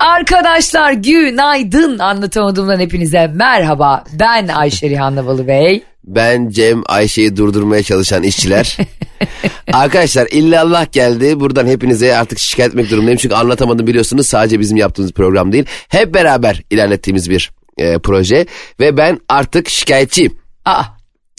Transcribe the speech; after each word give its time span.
Arkadaşlar 0.00 0.92
günaydın 0.92 1.98
anlatamadığımdan 1.98 2.80
hepinize 2.80 3.26
merhaba. 3.26 4.04
Ben 4.12 4.48
Ayşe 4.48 4.90
Rihanna 4.90 5.26
Balıbey. 5.26 5.82
Ben 6.04 6.48
Cem 6.48 6.82
Ayşe'yi 6.86 7.36
durdurmaya 7.36 7.82
çalışan 7.82 8.22
işçiler. 8.22 8.76
Arkadaşlar 9.72 10.26
illallah 10.30 10.92
geldi. 10.92 11.40
Buradan 11.40 11.66
hepinize 11.66 12.16
artık 12.16 12.38
şikayet 12.38 12.70
etmek 12.72 12.90
durumundayım. 12.90 13.18
Çünkü 13.18 13.34
anlatamadım 13.34 13.86
biliyorsunuz 13.86 14.26
sadece 14.26 14.60
bizim 14.60 14.76
yaptığımız 14.76 15.12
program 15.12 15.52
değil. 15.52 15.64
Hep 15.88 16.14
beraber 16.14 16.62
ilerlettiğimiz 16.70 17.30
bir 17.30 17.50
e, 17.78 17.98
proje. 17.98 18.46
Ve 18.80 18.96
ben 18.96 19.18
artık 19.28 19.68
şikayetçiyim. 19.68 20.38
Aa, 20.64 20.82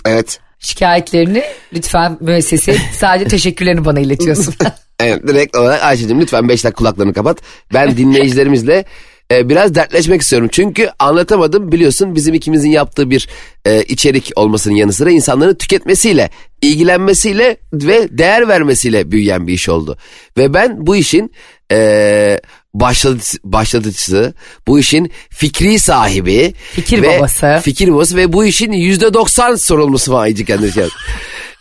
Evet. 0.05 0.39
şikayetlerini 0.59 1.43
lütfen 1.73 2.17
müessese 2.21 2.75
sadece 2.97 3.27
teşekkürlerini 3.27 3.85
bana 3.85 3.99
iletiyorsun. 3.99 4.53
Evet 4.99 5.27
direkt 5.27 5.55
olarak 5.55 5.83
Ayşe'cim 5.83 6.21
lütfen 6.21 6.49
5 6.49 6.63
dakika 6.63 6.77
kulaklarını 6.77 7.13
kapat. 7.13 7.37
Ben 7.73 7.97
dinleyicilerimizle 7.97 8.85
e, 9.31 9.49
biraz 9.49 9.75
dertleşmek 9.75 10.21
istiyorum. 10.21 10.49
Çünkü 10.51 10.89
anlatamadım 10.99 11.71
biliyorsun 11.71 12.15
bizim 12.15 12.33
ikimizin 12.33 12.69
yaptığı 12.69 13.09
bir 13.09 13.27
e, 13.65 13.83
içerik 13.83 14.31
olmasının 14.35 14.75
yanı 14.75 14.93
sıra 14.93 15.11
insanların 15.11 15.55
tüketmesiyle, 15.55 16.29
ilgilenmesiyle 16.61 17.57
ve 17.73 18.17
değer 18.17 18.47
vermesiyle 18.47 19.11
büyüyen 19.11 19.47
bir 19.47 19.53
iş 19.53 19.69
oldu. 19.69 19.97
Ve 20.37 20.53
ben 20.53 20.87
bu 20.87 20.95
işin 20.95 21.31
e, 21.71 22.39
başlatıcısı, 22.73 23.37
başlatıcısı, 23.43 24.33
bu 24.67 24.79
işin 24.79 25.11
fikri 25.29 25.79
sahibi. 25.79 26.53
Fikir 26.73 27.01
ve, 27.01 27.17
babası. 27.17 27.59
Fikir 27.63 27.93
babası 27.93 28.15
ve 28.15 28.33
bu 28.33 28.45
işin 28.45 28.71
yüzde 28.71 29.13
doksan 29.13 29.55
sorumlusu 29.55 30.13
var 30.13 30.23
Aycı 30.23 30.45
kendisi. 30.45 30.85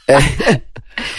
E, 0.09 0.19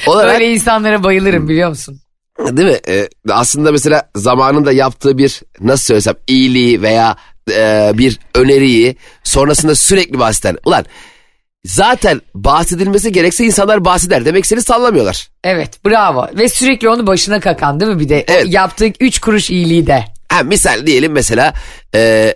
olarak, 0.08 0.34
Böyle 0.34 0.54
insanlara 0.54 1.04
bayılırım 1.04 1.50
biliyor 1.50 1.70
musun? 1.70 2.02
Değil 2.40 2.70
mi? 2.70 2.80
Ee, 2.88 3.10
aslında 3.30 3.72
mesela 3.72 4.10
zamanında 4.16 4.72
yaptığı 4.72 5.18
bir 5.18 5.42
nasıl 5.62 5.86
söylesem 5.86 6.16
iyiliği 6.28 6.82
veya 6.82 7.16
e, 7.52 7.92
bir 7.94 8.20
öneriyi 8.36 8.96
sonrasında 9.24 9.76
sürekli 9.76 10.20
bahseden. 10.20 10.58
Ulan 10.66 10.86
zaten 11.66 12.22
bahsedilmesi 12.36 13.12
gerekse 13.12 13.46
insanlar 13.46 13.86
bahseder. 13.86 14.26
Demek 14.26 14.46
seni 14.46 14.62
sallamıyorlar. 14.62 15.28
Evet 15.44 15.86
bravo 15.86 16.28
ve 16.38 16.50
sürekli 16.50 16.90
onu 16.90 17.08
başına 17.08 17.40
kakan 17.40 17.80
değil 17.80 17.92
mi 17.92 18.00
bir 18.00 18.10
de 18.10 18.26
Evet. 18.28 18.46
yaptığı 18.48 18.86
üç 19.00 19.20
kuruş 19.20 19.50
iyiliği 19.50 19.88
de. 19.88 20.04
Ha, 20.30 20.44
misal 20.44 20.86
diyelim 20.88 21.12
mesela 21.12 21.54
e, 21.96 22.34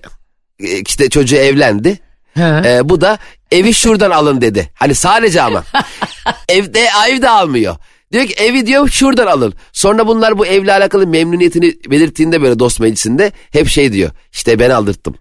işte 0.59 1.09
çocuğu 1.09 1.35
evlendi. 1.35 1.99
Hı. 2.37 2.61
E, 2.65 2.89
bu 2.89 3.01
da 3.01 3.17
evi 3.51 3.73
şuradan 3.73 4.11
alın 4.11 4.41
dedi. 4.41 4.69
Hani 4.73 4.95
sadece 4.95 5.41
ama. 5.41 5.63
Evde 6.49 6.87
ev 7.09 7.21
de 7.21 7.29
almıyor. 7.29 7.75
Diyor 8.11 8.25
ki 8.25 8.33
evi 8.43 8.65
diyor 8.67 8.87
şuradan 8.89 9.27
alın. 9.27 9.53
Sonra 9.73 10.07
bunlar 10.07 10.37
bu 10.37 10.45
evle 10.45 10.73
alakalı 10.73 11.07
memnuniyetini 11.07 11.73
belirttiğinde 11.91 12.41
böyle 12.41 12.59
dost 12.59 12.79
meclisinde 12.79 13.31
hep 13.51 13.67
şey 13.67 13.93
diyor. 13.93 14.11
İşte 14.31 14.59
ben 14.59 14.69
aldırttım. 14.69 15.15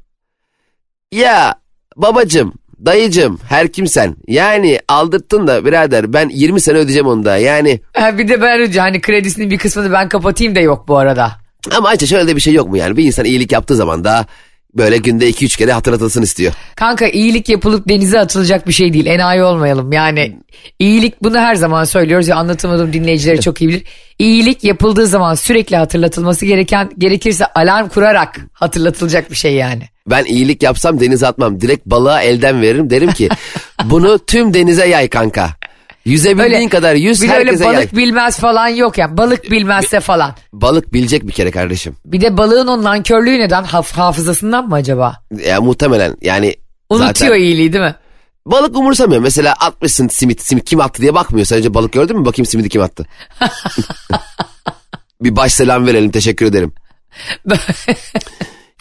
Ya 1.12 1.54
babacım, 1.96 2.54
dayıcım, 2.86 3.40
her 3.48 3.72
kimsen. 3.72 4.16
Yani 4.26 4.80
aldırttın 4.88 5.46
da 5.46 5.64
birader 5.64 6.12
ben 6.12 6.28
20 6.28 6.60
sene 6.60 6.78
ödeyeceğim 6.78 7.06
onu 7.06 7.24
da. 7.24 7.36
Yani 7.36 7.80
Ha, 7.96 8.18
bir 8.18 8.28
de 8.28 8.42
ben 8.42 8.60
önce 8.60 8.80
hani 8.80 9.00
kredisinin 9.00 9.50
bir 9.50 9.58
kısmını 9.58 9.92
ben 9.92 10.08
kapatayım 10.08 10.54
da 10.54 10.60
yok 10.60 10.88
bu 10.88 10.96
arada. 10.98 11.32
ama 11.76 11.88
Ayça 11.88 12.06
şöyle 12.06 12.26
de 12.28 12.36
bir 12.36 12.40
şey 12.40 12.54
yok 12.54 12.68
mu 12.68 12.76
yani? 12.76 12.96
Bir 12.96 13.04
insan 13.04 13.24
iyilik 13.24 13.52
yaptığı 13.52 13.76
zaman 13.76 14.04
da 14.04 14.26
böyle 14.74 14.96
günde 14.96 15.30
2-3 15.30 15.58
kere 15.58 15.72
hatırlatılsın 15.72 16.22
istiyor. 16.22 16.52
Kanka 16.76 17.08
iyilik 17.08 17.48
yapılıp 17.48 17.88
denize 17.88 18.20
atılacak 18.20 18.68
bir 18.68 18.72
şey 18.72 18.92
değil. 18.92 19.06
Enayi 19.06 19.42
olmayalım. 19.42 19.92
Yani 19.92 20.38
iyilik 20.78 21.22
bunu 21.22 21.38
her 21.38 21.54
zaman 21.54 21.84
söylüyoruz 21.84 22.28
ya 22.28 22.36
anlatamadım 22.36 22.92
dinleyicileri 22.92 23.40
çok 23.40 23.62
iyi 23.62 23.68
bilir. 23.68 23.84
İyilik 24.18 24.64
yapıldığı 24.64 25.06
zaman 25.06 25.34
sürekli 25.34 25.76
hatırlatılması 25.76 26.46
gereken 26.46 26.90
gerekirse 26.98 27.46
alarm 27.46 27.88
kurarak 27.88 28.40
hatırlatılacak 28.52 29.30
bir 29.30 29.36
şey 29.36 29.54
yani. 29.54 29.82
Ben 30.06 30.24
iyilik 30.24 30.62
yapsam 30.62 31.00
denize 31.00 31.26
atmam. 31.26 31.60
Direkt 31.60 31.86
balığa 31.86 32.22
elden 32.22 32.62
veririm. 32.62 32.90
Derim 32.90 33.12
ki 33.12 33.28
bunu 33.84 34.18
tüm 34.18 34.54
denize 34.54 34.88
yay 34.88 35.08
kanka. 35.08 35.50
Yüzebildiğin 36.08 36.68
kadar 36.68 36.94
yüz 36.94 37.22
bir 37.22 37.28
de 37.28 37.32
öyle 37.32 37.44
herkese 37.44 37.64
balık 37.64 37.92
yay. 37.92 38.04
bilmez 38.04 38.38
falan 38.38 38.68
yok 38.68 38.98
ya. 38.98 39.16
Balık 39.16 39.50
bilmezse 39.50 40.00
falan. 40.00 40.34
Balık 40.52 40.92
bilecek 40.92 41.26
bir 41.26 41.32
kere 41.32 41.50
kardeşim. 41.50 41.96
Bir 42.04 42.20
de 42.20 42.36
balığın 42.36 42.66
o 42.66 42.82
nankörlüğü 42.82 43.38
neden? 43.38 43.64
Haf- 43.64 43.92
hafızasından 43.92 44.68
mı 44.68 44.74
acaba? 44.74 45.16
Ya 45.46 45.60
muhtemelen 45.60 46.16
yani 46.22 46.54
Unutuyor 46.90 47.14
zaten 47.14 47.40
iyiliği 47.40 47.72
değil 47.72 47.84
mi? 47.84 47.94
balık 48.46 48.76
umursamıyor. 48.76 49.22
Mesela 49.22 49.52
atmışsın 49.52 50.08
simit, 50.08 50.42
simit 50.42 50.64
kim 50.64 50.80
attı 50.80 51.02
diye 51.02 51.14
bakmıyor. 51.14 51.46
Sen 51.46 51.58
önce 51.58 51.74
balık 51.74 51.92
gördün 51.92 52.18
mü 52.18 52.24
bakayım 52.24 52.46
simidi 52.46 52.68
kim 52.68 52.82
attı. 52.82 53.06
bir 55.20 55.36
baş 55.36 55.52
selam 55.52 55.86
verelim 55.86 56.10
teşekkür 56.10 56.46
ederim. 56.46 56.72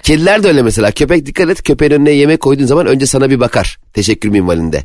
Kediler 0.04 0.44
de 0.44 0.48
öyle 0.48 0.62
mesela. 0.62 0.92
Köpek 0.92 1.26
dikkat 1.26 1.50
et 1.50 1.64
köpeğin 1.64 1.92
önüne 1.92 2.12
yemek 2.12 2.40
koyduğun 2.42 2.66
zaman 2.66 2.86
önce 2.86 3.06
sana 3.06 3.30
bir 3.30 3.40
bakar. 3.40 3.78
Teşekkür 3.94 4.30
minvalinde. 4.30 4.84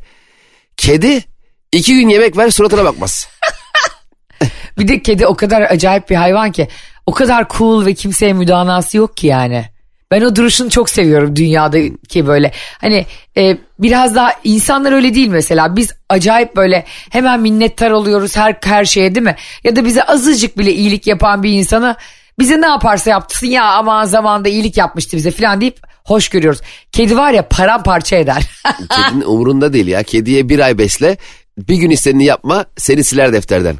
Kedi 0.76 1.31
iki 1.72 1.94
gün 1.94 2.08
yemek 2.08 2.36
ver 2.36 2.50
suratına 2.50 2.84
bakmaz. 2.84 3.28
Bir 4.78 4.88
de 4.88 5.02
kedi 5.02 5.26
o 5.26 5.34
kadar 5.34 5.62
acayip 5.62 6.10
bir 6.10 6.16
hayvan 6.16 6.52
ki. 6.52 6.68
O 7.06 7.12
kadar 7.12 7.46
cool 7.58 7.86
ve 7.86 7.94
kimseye 7.94 8.32
müdanası 8.32 8.96
yok 8.96 9.16
ki 9.16 9.26
yani. 9.26 9.64
Ben 10.10 10.22
o 10.22 10.36
duruşunu 10.36 10.70
çok 10.70 10.90
seviyorum 10.90 11.36
dünyadaki 11.36 12.26
böyle. 12.26 12.52
Hani 12.80 13.06
e, 13.36 13.56
biraz 13.78 14.14
daha 14.14 14.32
insanlar 14.44 14.92
öyle 14.92 15.14
değil 15.14 15.28
mesela. 15.28 15.76
Biz 15.76 15.90
acayip 16.08 16.56
böyle 16.56 16.84
hemen 17.10 17.40
minnettar 17.40 17.90
oluyoruz 17.90 18.36
her 18.36 18.56
her 18.64 18.84
şeye 18.84 19.14
değil 19.14 19.24
mi? 19.24 19.36
Ya 19.64 19.76
da 19.76 19.84
bize 19.84 20.02
azıcık 20.02 20.58
bile 20.58 20.72
iyilik 20.72 21.06
yapan 21.06 21.42
bir 21.42 21.52
insana 21.52 21.96
bize 22.38 22.60
ne 22.60 22.66
yaparsa 22.66 23.10
yaptırsın 23.10 23.46
ya 23.46 23.64
aman 23.64 24.04
zamanda 24.04 24.48
iyilik 24.48 24.76
yapmıştı 24.76 25.16
bize 25.16 25.30
falan 25.30 25.60
deyip 25.60 25.80
hoş 26.04 26.28
görüyoruz. 26.28 26.60
Kedi 26.92 27.16
var 27.16 27.32
ya 27.32 27.48
paramparça 27.48 28.16
eder. 28.16 28.42
Kedinin 28.90 29.24
umurunda 29.24 29.72
değil 29.72 29.86
ya. 29.86 30.02
Kediye 30.02 30.48
bir 30.48 30.58
ay 30.58 30.78
besle 30.78 31.16
bir 31.58 31.76
gün 31.76 31.90
istediğini 31.90 32.24
yapma 32.24 32.64
seni 32.76 33.04
siler 33.04 33.32
defterden. 33.32 33.76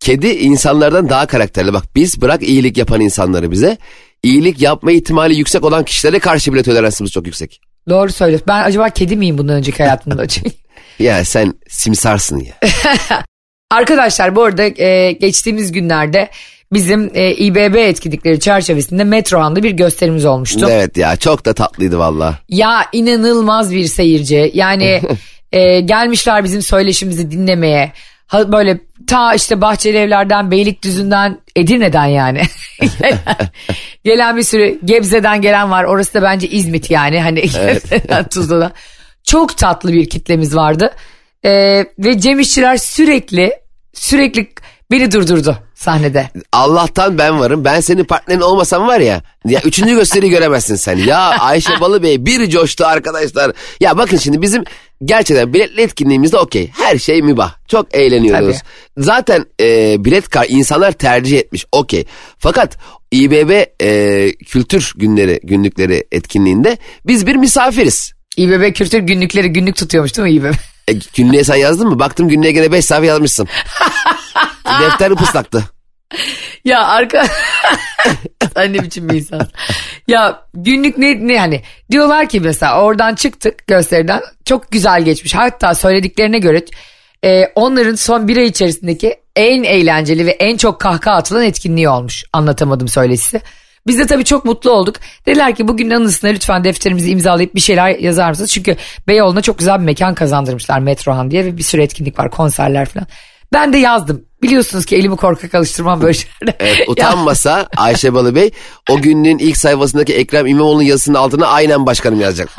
Kedi 0.00 0.28
insanlardan 0.28 1.08
daha 1.08 1.26
karakterli. 1.26 1.72
Bak 1.72 1.84
biz 1.94 2.20
bırak 2.20 2.42
iyilik 2.42 2.76
yapan 2.76 3.00
insanları 3.00 3.50
bize. 3.50 3.76
iyilik 4.22 4.60
yapma 4.62 4.92
ihtimali 4.92 5.34
yüksek 5.36 5.64
olan 5.64 5.84
kişilere 5.84 6.18
karşı 6.18 6.52
bile 6.52 6.62
toleransımız 6.62 7.12
çok 7.12 7.26
yüksek. 7.26 7.60
Doğru 7.88 8.12
söylüyorsun. 8.12 8.46
Ben 8.48 8.62
acaba 8.62 8.88
kedi 8.90 9.16
miyim 9.16 9.38
bundan 9.38 9.56
önceki 9.56 9.82
hayatımda? 9.82 10.24
Ya 10.98 11.24
sen 11.24 11.54
simsarsın 11.68 12.38
ya. 12.40 12.54
Arkadaşlar 13.70 14.36
bu 14.36 14.42
arada 14.42 14.82
e, 14.82 15.12
geçtiğimiz 15.12 15.72
günlerde 15.72 16.30
bizim 16.72 17.10
e, 17.14 17.34
İBB 17.34 17.74
etkinlikleri 17.74 18.40
çerçevesinde 18.40 19.04
Metrohan'da 19.04 19.62
bir 19.62 19.70
gösterimiz 19.70 20.24
olmuştu. 20.24 20.66
evet 20.70 20.96
ya 20.96 21.16
çok 21.16 21.44
da 21.44 21.52
tatlıydı 21.54 21.98
valla. 21.98 22.38
Ya 22.48 22.86
inanılmaz 22.92 23.72
bir 23.72 23.84
seyirci. 23.84 24.50
Yani 24.54 25.00
e, 25.52 25.80
gelmişler 25.80 26.44
bizim 26.44 26.62
söyleşimizi 26.62 27.30
dinlemeye. 27.30 27.92
Ha, 28.26 28.52
böyle 28.52 28.80
ta 29.06 29.34
işte 29.34 29.60
Bahçeli 29.60 29.96
Evler'den, 29.96 30.50
Beylikdüzü'nden, 30.50 31.38
Edirne'den 31.56 32.06
yani. 32.06 32.42
gelen, 34.04 34.36
bir 34.36 34.42
sürü 34.42 34.78
Gebze'den 34.84 35.42
gelen 35.42 35.70
var. 35.70 35.84
Orası 35.84 36.14
da 36.14 36.22
bence 36.22 36.48
İzmit 36.48 36.90
yani. 36.90 37.20
Hani 37.20 37.40
Gebze'den 37.40 38.28
Tuzla'dan. 38.30 38.72
Çok 39.24 39.58
tatlı 39.58 39.92
bir 39.92 40.08
kitlemiz 40.08 40.56
vardı. 40.56 40.94
E, 41.44 41.50
ve 41.98 42.20
Cem 42.20 42.40
İşçiler 42.40 42.76
sürekli 42.76 43.52
sürekli 43.94 44.48
beni 44.90 45.12
durdurdu 45.12 45.58
sahnede. 45.74 46.30
Allah'tan 46.52 47.18
ben 47.18 47.40
varım. 47.40 47.64
Ben 47.64 47.80
senin 47.80 48.04
partnerin 48.04 48.40
olmasam 48.40 48.86
var 48.86 49.00
ya. 49.00 49.22
Ya 49.44 49.60
üçüncü 49.64 49.94
gösteriyi 49.94 50.30
göremezsin 50.30 50.74
sen. 50.74 50.96
Ya 50.96 51.18
Ayşe 51.18 51.80
Balıbey 51.80 52.26
bir 52.26 52.50
coştu 52.50 52.86
arkadaşlar. 52.86 53.52
Ya 53.80 53.98
bakın 53.98 54.16
şimdi 54.16 54.42
bizim 54.42 54.64
gerçekten 55.04 55.54
biletli 55.54 55.82
etkinliğimizde 55.82 56.38
okey. 56.38 56.70
Her 56.72 56.98
şey 56.98 57.22
mübah. 57.22 57.54
Çok 57.68 57.94
eğleniyoruz. 57.94 58.56
Zaten 58.98 59.46
e, 59.60 59.96
bilet 60.04 60.28
kar 60.28 60.46
insanlar 60.48 60.92
tercih 60.92 61.38
etmiş. 61.38 61.66
Okey. 61.72 62.04
Fakat 62.38 62.78
İBB 63.12 63.50
e, 63.82 64.32
kültür 64.32 64.92
günleri 64.96 65.40
günlükleri 65.42 66.04
etkinliğinde 66.12 66.78
biz 67.06 67.26
bir 67.26 67.36
misafiriz. 67.36 68.12
İBB 68.36 68.74
Kültür 68.74 68.98
günlükleri 68.98 69.48
günlük 69.48 69.76
tutuyormuş 69.76 70.16
değil 70.16 70.28
mi 70.28 70.34
İBB? 70.34 70.54
E, 70.88 70.92
günlüğe 71.16 71.44
sen 71.44 71.56
yazdın 71.56 71.88
mı? 71.88 71.98
Baktım 71.98 72.28
günlüğe 72.28 72.52
gene 72.52 72.72
5 72.72 72.84
sayfa 72.84 73.06
yazmışsın. 73.06 73.48
Defter 74.80 75.10
ıslaktı. 75.10 75.64
Ya 76.64 76.86
arka... 76.86 77.26
Sen 78.58 78.72
ne 78.72 78.82
biçim 78.82 79.08
bir 79.08 79.14
insan. 79.14 79.40
Ya 80.08 80.42
günlük 80.54 80.98
ne, 80.98 81.26
ne 81.26 81.38
hani 81.38 81.62
diyorlar 81.90 82.28
ki 82.28 82.40
mesela 82.40 82.82
oradan 82.82 83.14
çıktık 83.14 83.66
gösteriden 83.66 84.20
çok 84.44 84.72
güzel 84.72 85.02
geçmiş. 85.02 85.34
Hatta 85.34 85.74
söylediklerine 85.74 86.38
göre 86.38 86.64
e, 87.24 87.46
onların 87.54 87.94
son 87.94 88.28
bir 88.28 88.36
ay 88.36 88.46
içerisindeki 88.46 89.14
en 89.36 89.62
eğlenceli 89.62 90.26
ve 90.26 90.30
en 90.30 90.56
çok 90.56 90.80
kahkaha 90.80 91.16
atılan 91.16 91.44
etkinliği 91.44 91.88
olmuş. 91.88 92.24
Anlatamadım 92.32 92.88
söyleşisi. 92.88 93.40
Biz 93.86 93.98
de 93.98 94.06
tabii 94.06 94.24
çok 94.24 94.44
mutlu 94.44 94.70
olduk. 94.70 94.96
Dediler 95.26 95.54
ki 95.54 95.68
bugün 95.68 95.90
anısına 95.90 96.30
lütfen 96.30 96.64
defterimizi 96.64 97.10
imzalayıp 97.10 97.54
bir 97.54 97.60
şeyler 97.60 97.88
yazar 97.88 98.28
mısınız? 98.28 98.50
Çünkü 98.50 98.76
Beyoğlu'na 99.08 99.42
çok 99.42 99.58
güzel 99.58 99.80
bir 99.80 99.84
mekan 99.84 100.14
kazandırmışlar 100.14 100.78
Metrohan 100.78 101.30
diye 101.30 101.44
ve 101.44 101.56
bir 101.56 101.62
sürü 101.62 101.82
etkinlik 101.82 102.18
var 102.18 102.30
konserler 102.30 102.86
falan. 102.86 103.06
Ben 103.52 103.72
de 103.72 103.78
yazdım. 103.78 104.24
Biliyorsunuz 104.42 104.86
ki 104.86 104.96
elimi 104.96 105.16
korkak 105.16 105.54
alıştırmam 105.54 106.02
böyle 106.02 106.14
şeylerde. 106.14 106.56
Evet, 106.60 106.84
utanmasa 106.88 107.68
Ayşe 107.76 108.14
Balıbey 108.14 108.50
o 108.90 109.00
günün 109.00 109.38
ilk 109.38 109.56
sayfasındaki 109.56 110.14
Ekrem 110.14 110.46
İmamoğlu'nun 110.46 110.82
yazısının 110.82 111.18
altına 111.18 111.46
aynen 111.46 111.86
başkanım 111.86 112.20
yazacak. 112.20 112.48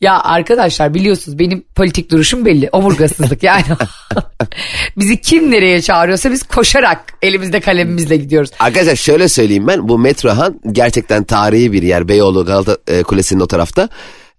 Ya 0.00 0.20
arkadaşlar 0.20 0.94
biliyorsunuz 0.94 1.38
benim 1.38 1.64
politik 1.74 2.10
duruşum 2.10 2.44
belli. 2.44 2.68
Omurgasızlık 2.72 3.42
yani. 3.42 3.64
Bizi 4.96 5.20
kim 5.20 5.50
nereye 5.50 5.82
çağırıyorsa 5.82 6.30
biz 6.30 6.42
koşarak 6.42 7.14
elimizde 7.22 7.60
kalemimizle 7.60 8.16
gidiyoruz. 8.16 8.50
Arkadaşlar 8.58 8.96
şöyle 8.96 9.28
söyleyeyim 9.28 9.66
ben 9.66 9.88
bu 9.88 9.98
Metrohan 9.98 10.60
gerçekten 10.72 11.24
tarihi 11.24 11.72
bir 11.72 11.82
yer 11.82 12.08
Beyoğlu 12.08 12.44
Galata 12.44 12.78
e, 12.86 13.02
Kulesi'nin 13.02 13.40
o 13.40 13.46
tarafta. 13.46 13.88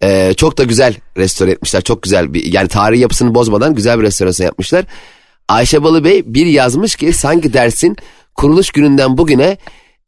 E, 0.04 0.34
çok 0.34 0.58
da 0.58 0.64
güzel 0.64 0.96
restore 1.18 1.52
etmişler 1.52 1.82
çok 1.82 2.04
güzel 2.04 2.34
bir 2.34 2.54
yani 2.54 2.68
tarihi 2.68 3.02
yapısını 3.02 3.36
bozmadan 3.36 3.76
güzel 3.76 4.00
bir 4.00 4.04
restorasyon 4.04 4.46
yapmışlar. 4.46 4.86
Ayşe 5.48 5.84
Balı 5.84 6.04
Bey 6.04 6.24
bir 6.26 6.46
yazmış 6.46 6.96
ki 6.96 7.14
sanki 7.14 7.54
dersin 7.54 7.98
kuruluş 8.36 8.72
gününden 8.72 9.18
bugüne 9.18 9.58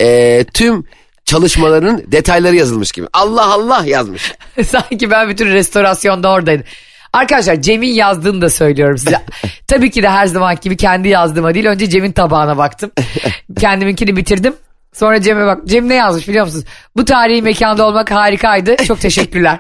e, 0.02 0.46
tüm 0.54 0.86
çalışmaların 1.26 2.04
detayları 2.12 2.56
yazılmış 2.56 2.92
gibi. 2.92 3.08
Allah 3.14 3.54
Allah 3.54 3.84
yazmış. 3.86 4.34
Sanki 4.66 5.12
ben 5.12 5.30
bütün 5.30 5.48
restorasyonda 5.48 6.32
oradaydım. 6.32 6.66
Arkadaşlar 7.14 7.62
Cem'in 7.62 7.94
yazdığını 7.94 8.42
da 8.42 8.50
söylüyorum 8.50 8.98
size. 8.98 9.22
Tabii 9.68 9.92
ki 9.92 10.04
de 10.04 10.10
her 10.10 10.26
zaman 10.26 10.58
gibi 10.62 10.78
kendi 10.78 11.08
yazdığıma 11.08 11.54
değil. 11.54 11.66
Önce 11.66 11.90
Cem'in 11.90 12.12
tabağına 12.12 12.58
baktım. 12.58 12.92
Kendiminkini 13.60 14.16
bitirdim. 14.16 14.54
Sonra 14.94 15.22
Cem'e 15.22 15.46
bak. 15.46 15.58
Cem 15.68 15.90
ne 15.90 15.96
yazmış 15.96 16.28
biliyor 16.28 16.46
musunuz? 16.46 16.66
Bu 16.98 17.06
tarihi 17.06 17.42
mekanda 17.42 17.88
olmak 17.88 18.12
harikaydı. 18.12 18.76
Çok 18.88 19.00
teşekkürler. 19.02 19.60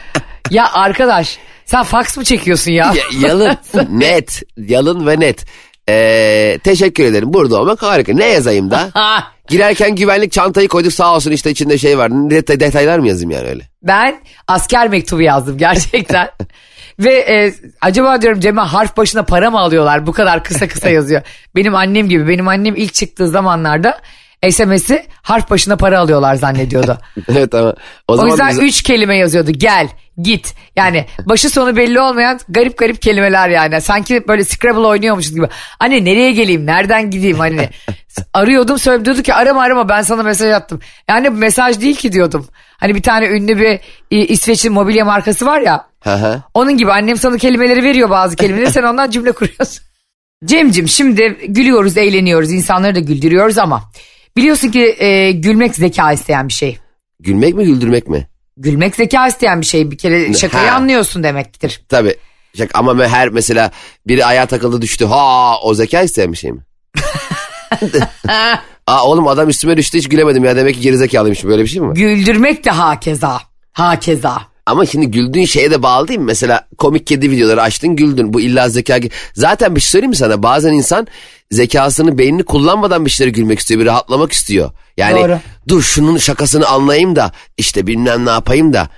ya 0.50 0.72
arkadaş 0.72 1.38
sen 1.64 1.82
fax 1.82 2.16
mı 2.16 2.24
çekiyorsun 2.24 2.70
ya? 2.72 2.92
Ya- 2.96 3.28
yalın, 3.28 3.56
net, 3.90 4.42
yalın 4.56 5.06
ve 5.06 5.20
net. 5.20 5.44
Ee, 5.88 6.58
teşekkür 6.64 7.04
ederim. 7.04 7.32
Burada 7.32 7.60
olmak 7.60 7.82
harika. 7.82 8.12
Ne 8.12 8.26
yazayım 8.26 8.70
da? 8.70 8.88
Girerken 9.48 9.94
güvenlik 9.96 10.32
çantayı 10.32 10.68
koyduk 10.68 10.92
sağ 10.92 11.14
olsun 11.14 11.30
işte 11.30 11.50
içinde 11.50 11.78
şey 11.78 11.98
var. 11.98 12.10
Det- 12.10 12.60
detaylar 12.60 12.98
mı 12.98 13.08
yazayım 13.08 13.30
yani 13.30 13.48
öyle? 13.48 13.62
ben 13.82 14.20
asker 14.48 14.88
mektubu 14.88 15.22
yazdım 15.22 15.58
gerçekten. 15.58 16.28
Ve 16.98 17.14
e, 17.14 17.54
acaba 17.80 18.22
diyorum 18.22 18.40
Cem'e 18.40 18.60
harf 18.60 18.96
başına 18.96 19.22
para 19.22 19.50
mı 19.50 19.58
alıyorlar? 19.60 20.06
Bu 20.06 20.12
kadar 20.12 20.44
kısa 20.44 20.68
kısa 20.68 20.90
yazıyor. 20.90 21.22
Benim 21.56 21.74
annem 21.74 22.08
gibi. 22.08 22.28
Benim 22.28 22.48
annem 22.48 22.76
ilk 22.76 22.94
çıktığı 22.94 23.28
zamanlarda 23.28 24.00
SMS'i 24.50 25.06
harf 25.22 25.50
başına 25.50 25.76
para 25.76 25.98
alıyorlar 26.00 26.34
zannediyordu. 26.34 26.98
evet 27.28 27.54
ama 27.54 27.74
o 28.08 28.18
O 28.18 28.26
yüzden 28.26 28.50
biz- 28.50 28.58
üç 28.58 28.82
kelime 28.82 29.16
yazıyordu. 29.16 29.50
Gel, 29.50 29.88
git. 30.22 30.54
Yani 30.76 31.06
başı 31.26 31.50
sonu 31.50 31.76
belli 31.76 32.00
olmayan 32.00 32.40
garip 32.48 32.78
garip 32.78 33.02
kelimeler 33.02 33.48
yani. 33.48 33.80
Sanki 33.80 34.28
böyle 34.28 34.44
Scrabble 34.44 34.86
oynuyormuşuz 34.86 35.34
gibi. 35.34 35.48
Anne 35.80 36.04
nereye 36.04 36.32
geleyim, 36.32 36.66
nereden 36.66 37.10
gideyim 37.10 37.38
hani. 37.38 37.68
Arıyordum 38.34 38.78
söylüyordu 38.78 39.22
ki 39.22 39.34
arama 39.34 39.62
arama 39.62 39.88
ben 39.88 40.02
sana 40.02 40.22
mesaj 40.22 40.52
attım. 40.52 40.80
Yani 41.08 41.30
mesaj 41.30 41.80
değil 41.80 41.96
ki 41.96 42.12
diyordum. 42.12 42.46
Hani 42.76 42.94
bir 42.94 43.02
tane 43.02 43.26
ünlü 43.26 43.58
bir 43.58 43.80
e, 44.10 44.26
İsveç'in 44.26 44.72
mobilya 44.72 45.04
markası 45.04 45.46
var 45.46 45.60
ya. 45.60 45.86
Onun 46.54 46.76
gibi 46.76 46.92
annem 46.92 47.16
sana 47.16 47.36
kelimeleri 47.36 47.82
veriyor 47.84 48.10
bazı 48.10 48.36
kelimeleri 48.36 48.70
sen 48.70 48.82
ondan 48.92 49.10
cümle 49.10 49.32
kuruyorsun. 49.32 49.82
Cemcim 50.44 50.88
şimdi 50.88 51.38
gülüyoruz, 51.48 51.96
eğleniyoruz, 51.96 52.52
insanları 52.52 52.94
da 52.94 53.00
güldürüyoruz 53.00 53.58
ama 53.58 53.82
biliyorsun 54.36 54.68
ki 54.70 54.96
e, 54.98 55.32
gülmek 55.32 55.74
zeka 55.74 56.12
isteyen 56.12 56.48
bir 56.48 56.52
şey. 56.52 56.78
Gülmek 57.20 57.54
mi 57.54 57.64
güldürmek 57.64 58.08
mi? 58.08 58.28
Gülmek 58.56 58.96
zeka 58.96 59.26
isteyen 59.28 59.60
bir 59.60 59.66
şey. 59.66 59.90
Bir 59.90 59.98
kere 59.98 60.34
şakayı 60.34 60.68
Ha. 60.68 60.76
anlıyorsun 60.76 61.22
demektir. 61.22 61.82
Tabii. 61.88 62.14
Şak- 62.58 62.70
Ama 62.74 63.06
her 63.06 63.28
mesela 63.28 63.70
biri 64.06 64.24
ayağa 64.24 64.46
takıldı 64.46 64.82
düştü. 64.82 65.04
Ha 65.06 65.54
o 65.62 65.74
zeka 65.74 66.02
isteyen 66.02 66.32
bir 66.32 66.36
şey 66.36 66.52
mi? 66.52 66.60
Aa 68.86 69.04
oğlum 69.04 69.28
adam 69.28 69.48
üstüme 69.48 69.76
düştü 69.76 69.98
hiç 69.98 70.08
gülemedim 70.08 70.44
ya 70.44 70.56
demek 70.56 70.74
ki 70.74 70.80
gerizekalıymış 70.80 71.44
böyle 71.44 71.62
bir 71.62 71.68
şey 71.68 71.80
mi 71.80 71.88
var? 71.88 71.94
Güldürmek 71.94 72.64
de 72.64 72.70
hakeza. 72.70 73.40
Hakeza. 73.72 74.42
Ama 74.66 74.86
şimdi 74.86 75.06
güldüğün 75.10 75.44
şeye 75.44 75.70
de 75.70 75.82
bağlı 75.82 76.08
değil 76.08 76.18
mi? 76.20 76.24
Mesela 76.26 76.68
komik 76.78 77.06
kedi 77.06 77.30
videoları 77.30 77.62
açtın 77.62 77.96
güldün. 77.96 78.32
Bu 78.32 78.40
illa 78.40 78.68
zeka. 78.68 78.98
Zaten 79.34 79.76
bir 79.76 79.80
şey 79.80 79.90
söyleyeyim 79.90 80.10
mi 80.10 80.16
sana? 80.16 80.42
Bazen 80.42 80.72
insan 80.72 81.06
zekasını 81.50 82.18
beynini 82.18 82.42
kullanmadan 82.42 83.04
bir 83.04 83.10
şeylere 83.10 83.32
gülmek 83.32 83.58
istiyor. 83.58 83.80
Bir 83.80 83.86
rahatlamak 83.86 84.32
istiyor. 84.32 84.70
Yani 84.96 85.20
Doğru. 85.20 85.38
dur 85.68 85.82
şunun 85.82 86.16
şakasını 86.18 86.66
anlayayım 86.68 87.16
da 87.16 87.32
işte 87.56 87.86
bilmem 87.86 88.26
ne 88.26 88.30
yapayım 88.30 88.72
da. 88.72 88.88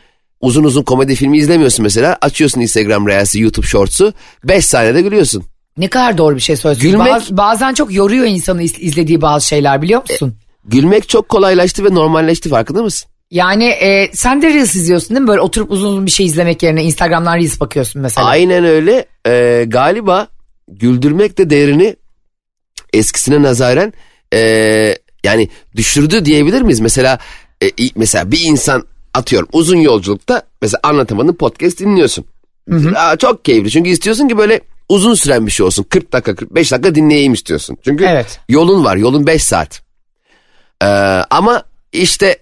Uzun 0.40 0.64
uzun 0.64 0.82
komedi 0.82 1.14
filmi 1.14 1.38
izlemiyorsun 1.38 1.82
mesela. 1.82 2.18
Açıyorsun 2.20 2.60
Instagram 2.60 3.06
Reels'i, 3.06 3.40
YouTube 3.40 3.66
Shorts'u. 3.66 4.12
5 4.44 4.64
saniyede 4.66 5.02
gülüyorsun. 5.02 5.44
Ne 5.76 5.88
kadar 5.88 6.18
doğru 6.18 6.34
bir 6.36 6.40
şey 6.40 6.56
söylüyorsun. 6.56 6.90
Gülmek- 7.00 7.12
Baz- 7.14 7.36
bazen 7.36 7.74
çok 7.74 7.92
yoruyor 7.92 8.24
insanı 8.26 8.62
iz- 8.62 8.78
izlediği 8.78 9.20
bazı 9.22 9.46
şeyler 9.46 9.82
biliyor 9.82 10.00
musun? 10.10 10.34
Gülmek 10.64 11.08
çok 11.08 11.28
kolaylaştı 11.28 11.84
ve 11.84 11.94
normalleşti 11.94 12.48
farkında 12.48 12.82
mısın? 12.82 13.08
Yani 13.30 13.64
e, 13.64 14.10
sen 14.12 14.42
de 14.42 14.54
Reels 14.54 14.74
izliyorsun 14.76 15.08
değil 15.10 15.20
mi? 15.20 15.28
Böyle 15.28 15.40
oturup 15.40 15.70
uzun 15.70 15.88
uzun 15.88 16.06
bir 16.06 16.10
şey 16.10 16.26
izlemek 16.26 16.62
yerine 16.62 16.84
Instagram'dan 16.84 17.36
Reels 17.36 17.60
bakıyorsun 17.60 18.02
mesela. 18.02 18.26
Aynen 18.26 18.64
öyle. 18.64 19.06
Ee, 19.26 19.64
galiba 19.68 20.28
güldürmek 20.68 21.38
de 21.38 21.50
değerini 21.50 21.96
eskisine 22.92 23.42
nazaran 23.42 23.92
ee, 24.34 24.96
yani 25.24 25.48
düşürdü 25.76 26.24
diyebilir 26.24 26.62
miyiz? 26.62 26.80
Mesela 26.80 27.18
e, 27.62 27.70
mesela 27.96 28.30
bir 28.30 28.40
insan 28.40 28.86
atıyorum 29.14 29.48
uzun 29.52 29.76
yolculukta 29.76 30.42
mesela 30.62 30.80
anlatamadığın 30.82 31.34
podcast 31.34 31.78
dinliyorsun. 31.80 32.24
Aa, 32.96 33.16
çok 33.16 33.44
keyifli 33.44 33.70
çünkü 33.70 33.90
istiyorsun 33.90 34.28
ki 34.28 34.38
böyle 34.38 34.60
uzun 34.88 35.14
süren 35.14 35.46
bir 35.46 35.50
şey 35.50 35.66
olsun. 35.66 35.82
40 35.90 36.12
dakika 36.12 36.34
45 36.34 36.72
dakika 36.72 36.94
dinleyeyim 36.94 37.32
istiyorsun. 37.32 37.76
Çünkü 37.84 38.04
Evet. 38.04 38.40
yolun 38.48 38.84
var 38.84 38.96
yolun 38.96 39.26
5 39.26 39.44
saat. 39.44 39.82
Ee, 40.82 40.86
ama 41.30 41.62
işte 41.92 42.36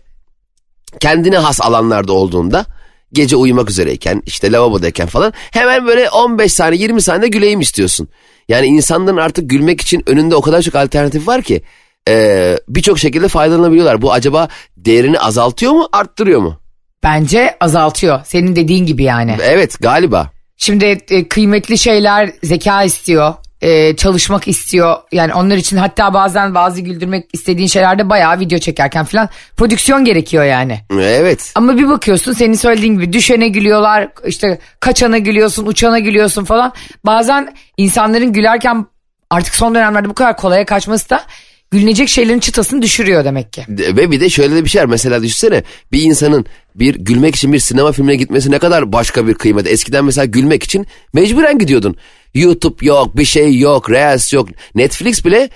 kendine 1.00 1.38
has 1.38 1.60
alanlarda 1.60 2.12
olduğunda 2.12 2.66
gece 3.12 3.36
uyumak 3.36 3.70
üzereyken 3.70 4.22
işte 4.26 4.52
lavabodayken 4.52 5.06
falan 5.06 5.32
hemen 5.36 5.86
böyle 5.86 6.10
15 6.10 6.52
saniye 6.52 6.82
20 6.82 7.02
saniye 7.02 7.28
güleyim 7.28 7.60
istiyorsun. 7.60 8.08
Yani 8.50 8.66
insanların 8.66 9.16
artık 9.16 9.50
gülmek 9.50 9.80
için 9.80 10.02
önünde 10.06 10.34
o 10.34 10.40
kadar 10.40 10.62
çok 10.62 10.74
alternatif 10.74 11.28
var 11.28 11.42
ki 11.42 11.62
e, 12.08 12.56
birçok 12.68 12.98
şekilde 12.98 13.28
faydalanabiliyorlar. 13.28 14.02
Bu 14.02 14.12
acaba 14.12 14.48
değerini 14.76 15.18
azaltıyor 15.18 15.72
mu 15.72 15.88
arttırıyor 15.92 16.40
mu? 16.40 16.60
Bence 17.02 17.56
azaltıyor. 17.60 18.20
Senin 18.24 18.56
dediğin 18.56 18.86
gibi 18.86 19.02
yani. 19.02 19.36
Evet 19.42 19.76
galiba. 19.80 20.30
Şimdi 20.56 20.84
e, 21.10 21.28
kıymetli 21.28 21.78
şeyler 21.78 22.32
zeka 22.42 22.82
istiyor. 22.82 23.34
E, 23.60 23.96
çalışmak 23.96 24.48
istiyor. 24.48 24.96
Yani 25.12 25.34
onlar 25.34 25.56
için 25.56 25.76
hatta 25.76 26.14
bazen 26.14 26.54
bazı 26.54 26.80
güldürmek 26.80 27.28
istediğin 27.32 27.68
şeylerde 27.68 28.10
bayağı 28.10 28.40
video 28.40 28.58
çekerken 28.58 29.04
falan 29.04 29.28
prodüksiyon 29.56 30.04
gerekiyor 30.04 30.44
yani. 30.44 30.80
Evet. 30.92 31.52
Ama 31.54 31.78
bir 31.78 31.88
bakıyorsun 31.88 32.32
senin 32.32 32.54
söylediğin 32.54 32.94
gibi 32.94 33.12
düşene 33.12 33.48
gülüyorlar 33.48 34.08
işte 34.26 34.58
kaçana 34.80 35.18
gülüyorsun 35.18 35.66
uçana 35.66 35.98
gülüyorsun 35.98 36.44
falan. 36.44 36.72
Bazen 37.04 37.54
insanların 37.76 38.32
gülerken 38.32 38.86
artık 39.30 39.54
son 39.54 39.74
dönemlerde 39.74 40.08
bu 40.08 40.14
kadar 40.14 40.36
kolaya 40.36 40.64
kaçması 40.64 41.10
da 41.10 41.24
gülünecek 41.70 42.08
şeylerin 42.08 42.40
çıtasını 42.40 42.82
düşürüyor 42.82 43.24
demek 43.24 43.52
ki. 43.52 43.64
Ve 43.68 44.10
bir 44.10 44.20
de 44.20 44.30
şöyle 44.30 44.54
de 44.54 44.64
bir 44.64 44.70
şey 44.70 44.82
var. 44.82 44.86
Mesela 44.86 45.22
düşünsene 45.22 45.62
bir 45.92 46.02
insanın 46.02 46.46
bir 46.74 46.94
gülmek 46.94 47.36
için 47.36 47.52
bir 47.52 47.58
sinema 47.58 47.92
filmine 47.92 48.16
gitmesi 48.16 48.50
ne 48.50 48.58
kadar 48.58 48.92
başka 48.92 49.26
bir 49.26 49.34
kıymet. 49.34 49.66
Eskiden 49.66 50.04
mesela 50.04 50.24
gülmek 50.24 50.62
için 50.62 50.86
mecburen 51.12 51.58
gidiyordun. 51.58 51.96
YouTube 52.34 52.86
yok, 52.86 53.16
bir 53.16 53.24
şey 53.24 53.58
yok, 53.58 53.90
Reels 53.90 54.32
yok. 54.32 54.48
Netflix 54.74 55.24
bile 55.24 55.50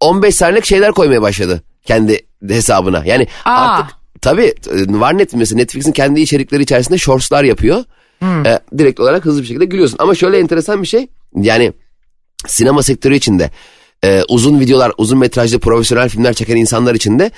15 0.00 0.34
saniyelik 0.34 0.64
şeyler 0.64 0.92
koymaya 0.92 1.22
başladı 1.22 1.62
kendi 1.84 2.18
hesabına. 2.48 3.02
Yani 3.06 3.26
Aa. 3.44 3.50
artık 3.50 3.96
tabii 4.20 4.54
var 4.88 5.18
net 5.18 5.34
mesela 5.34 5.56
Netflix'in 5.56 5.92
kendi 5.92 6.20
içerikleri 6.20 6.62
içerisinde 6.62 6.98
shortslar 6.98 7.44
yapıyor. 7.44 7.84
E, 8.22 8.58
direkt 8.78 9.00
olarak 9.00 9.24
hızlı 9.24 9.42
bir 9.42 9.46
şekilde 9.46 9.64
gülüyorsun. 9.64 9.96
Ama 10.00 10.14
şöyle 10.14 10.38
enteresan 10.38 10.82
bir 10.82 10.86
şey. 10.86 11.06
Yani 11.36 11.72
sinema 12.46 12.82
sektörü 12.82 13.14
içinde 13.14 13.50
e, 14.04 14.22
uzun 14.28 14.60
videolar, 14.60 14.92
uzun 14.98 15.18
metrajlı 15.18 15.58
profesyonel 15.58 16.08
filmler 16.08 16.32
çeken 16.32 16.56
insanlar 16.56 16.94
için 16.94 17.18
de 17.18 17.30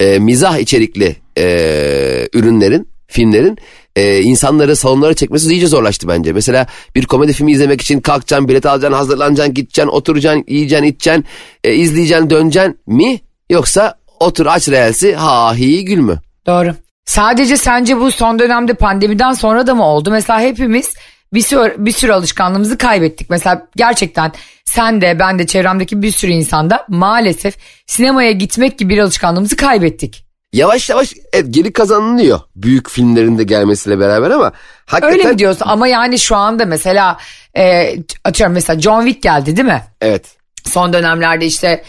e, 0.00 0.18
mizah 0.18 0.58
içerikli 0.58 1.16
e, 1.38 2.28
ürünlerin, 2.32 2.88
filmlerin 3.06 3.58
e, 3.96 4.20
insanları 4.20 4.76
salonlara 4.76 5.14
çekmesi 5.14 5.50
iyice 5.50 5.66
zorlaştı 5.66 6.08
bence. 6.08 6.32
Mesela 6.32 6.66
bir 6.94 7.06
komedi 7.06 7.32
filmi 7.32 7.52
izlemek 7.52 7.80
için 7.80 8.00
kalkacaksın, 8.00 8.48
bilet 8.48 8.66
alacaksın, 8.66 8.96
hazırlanacaksın, 8.96 9.54
gideceksin, 9.54 9.90
oturacaksın, 9.90 10.44
yiyeceksin, 10.48 10.86
içeceksin, 10.86 11.24
e, 11.64 11.74
izleyeceksin, 11.74 12.30
döneceksin 12.30 12.78
mi? 12.86 13.20
Yoksa 13.50 13.94
otur 14.20 14.46
aç 14.46 14.68
reelsi, 14.68 15.14
ha 15.14 15.54
hi 15.56 15.84
gül 15.84 15.98
mü? 15.98 16.18
Doğru. 16.46 16.74
Sadece 17.04 17.56
sence 17.56 18.00
bu 18.00 18.10
son 18.10 18.38
dönemde 18.38 18.74
pandemiden 18.74 19.32
sonra 19.32 19.66
da 19.66 19.74
mı 19.74 19.84
oldu? 19.86 20.10
Mesela 20.10 20.40
hepimiz 20.40 20.94
bir 21.34 21.40
sürü, 21.40 21.74
bir 21.78 21.92
sürü 21.92 22.12
alışkanlığımızı 22.12 22.78
kaybettik. 22.78 23.30
Mesela 23.30 23.66
gerçekten 23.76 24.32
sen 24.64 25.00
de 25.00 25.18
ben 25.18 25.38
de 25.38 25.46
çevremdeki 25.46 26.02
bir 26.02 26.10
sürü 26.10 26.30
insanda 26.30 26.86
maalesef 26.88 27.56
sinemaya 27.86 28.32
gitmek 28.32 28.78
gibi 28.78 28.94
bir 28.94 28.98
alışkanlığımızı 28.98 29.56
kaybettik. 29.56 30.24
Yavaş 30.52 30.90
yavaş 30.90 31.14
evet, 31.32 31.46
geri 31.50 31.72
kazanılıyor 31.72 32.40
büyük 32.56 32.90
filmlerin 32.90 33.38
de 33.38 33.44
gelmesiyle 33.44 34.00
beraber 34.00 34.30
ama 34.30 34.52
hakikaten... 34.86 35.18
Öyle 35.18 35.28
mi 35.28 35.38
diyorsun 35.38 35.64
ama 35.68 35.88
yani 35.88 36.18
şu 36.18 36.36
anda 36.36 36.64
mesela 36.64 37.18
e, 37.56 37.94
atıyorum 38.24 38.54
mesela 38.54 38.80
John 38.80 39.04
Wick 39.04 39.22
geldi 39.22 39.56
değil 39.56 39.68
mi? 39.68 39.82
Evet. 40.00 40.36
Son 40.64 40.92
dönemlerde 40.92 41.46
işte 41.46 41.84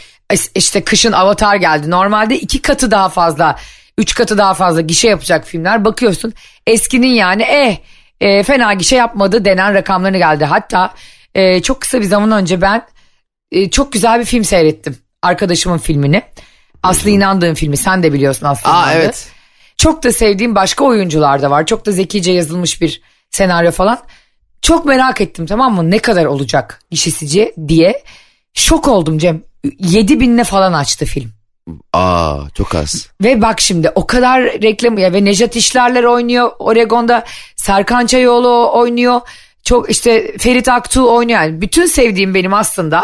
işte 0.56 0.84
kışın 0.84 1.12
Avatar 1.12 1.56
geldi. 1.56 1.90
Normalde 1.90 2.40
iki 2.40 2.62
katı 2.62 2.92
daha 2.92 3.10
fazla, 3.10 3.56
üç 3.98 4.16
katı 4.16 4.38
daha 4.38 4.54
fazla 4.54 4.82
gişe 4.82 5.10
yapacak 5.10 5.46
filmler. 5.46 5.86
Bakıyorsun 5.86 6.34
eskinin 6.68 7.14
yani 7.14 7.44
eh 7.44 7.78
e, 8.24 8.44
fena 8.44 8.74
gişe 8.74 8.96
yapmadı 8.96 9.46
denen 9.46 9.74
rakamlarını 9.74 10.18
geldi. 10.18 10.46
Hatta 10.46 10.94
e, 11.36 11.62
çok 11.62 11.82
kısa 11.82 12.00
bir 12.00 12.06
zaman 12.06 12.32
önce 12.32 12.62
ben 12.62 12.86
e, 13.52 13.70
çok 13.70 13.94
güzel 13.94 14.20
bir 14.20 14.26
film 14.26 14.44
seyrettim. 14.44 14.98
Arkadaşımın 15.22 15.78
filmini. 15.78 16.24
Aslı 16.84 17.10
inandığım 17.10 17.54
filmi 17.56 17.78
sen 17.78 18.04
de 18.04 18.14
biliyorsun 18.14 18.46
Aslı 18.46 18.70
Aa 18.70 18.84
İnandı. 18.84 19.04
evet. 19.04 19.28
Çok 19.78 20.04
da 20.04 20.12
sevdiğim 20.12 20.56
başka 20.56 20.84
oyuncular 20.86 21.42
da 21.42 21.52
var. 21.52 21.66
Çok 21.66 21.86
da 21.86 21.92
zekice 21.92 22.32
yazılmış 22.32 22.82
bir 22.82 23.02
senaryo 23.30 23.72
falan. 23.72 24.00
Çok 24.62 24.86
merak 24.86 25.22
ettim 25.22 25.46
tamam 25.46 25.76
mı 25.76 25.92
ne 25.92 26.00
kadar 26.00 26.26
olacak 26.26 26.80
gişesici 26.92 27.54
diye. 27.68 28.04
Şok 28.54 28.88
oldum 28.88 29.18
Cem. 29.18 29.42
7 29.80 30.20
binle 30.20 30.44
falan 30.44 30.74
açtı 30.74 31.06
film. 31.06 31.32
Aa 31.94 32.40
çok 32.54 32.76
az. 32.76 33.08
Ve 33.24 33.42
bak 33.42 33.62
şimdi 33.62 33.90
o 33.96 34.08
kadar 34.08 34.44
reklamı 34.44 35.02
ya 35.02 35.14
ve 35.14 35.26
Nejat 35.26 35.56
İşlerler 35.56 36.04
oynuyor 36.04 36.52
Oregon'da 36.60 37.24
Serkan 37.56 38.06
Çayoğlu 38.06 38.72
oynuyor. 38.74 39.22
Çok 39.64 39.90
işte 39.90 40.38
Ferit 40.38 40.68
Aktuğ 40.68 41.04
oynuyor. 41.04 41.42
Yani 41.42 41.62
bütün 41.62 41.86
sevdiğim 41.86 42.34
benim 42.34 42.54
aslında 42.54 43.04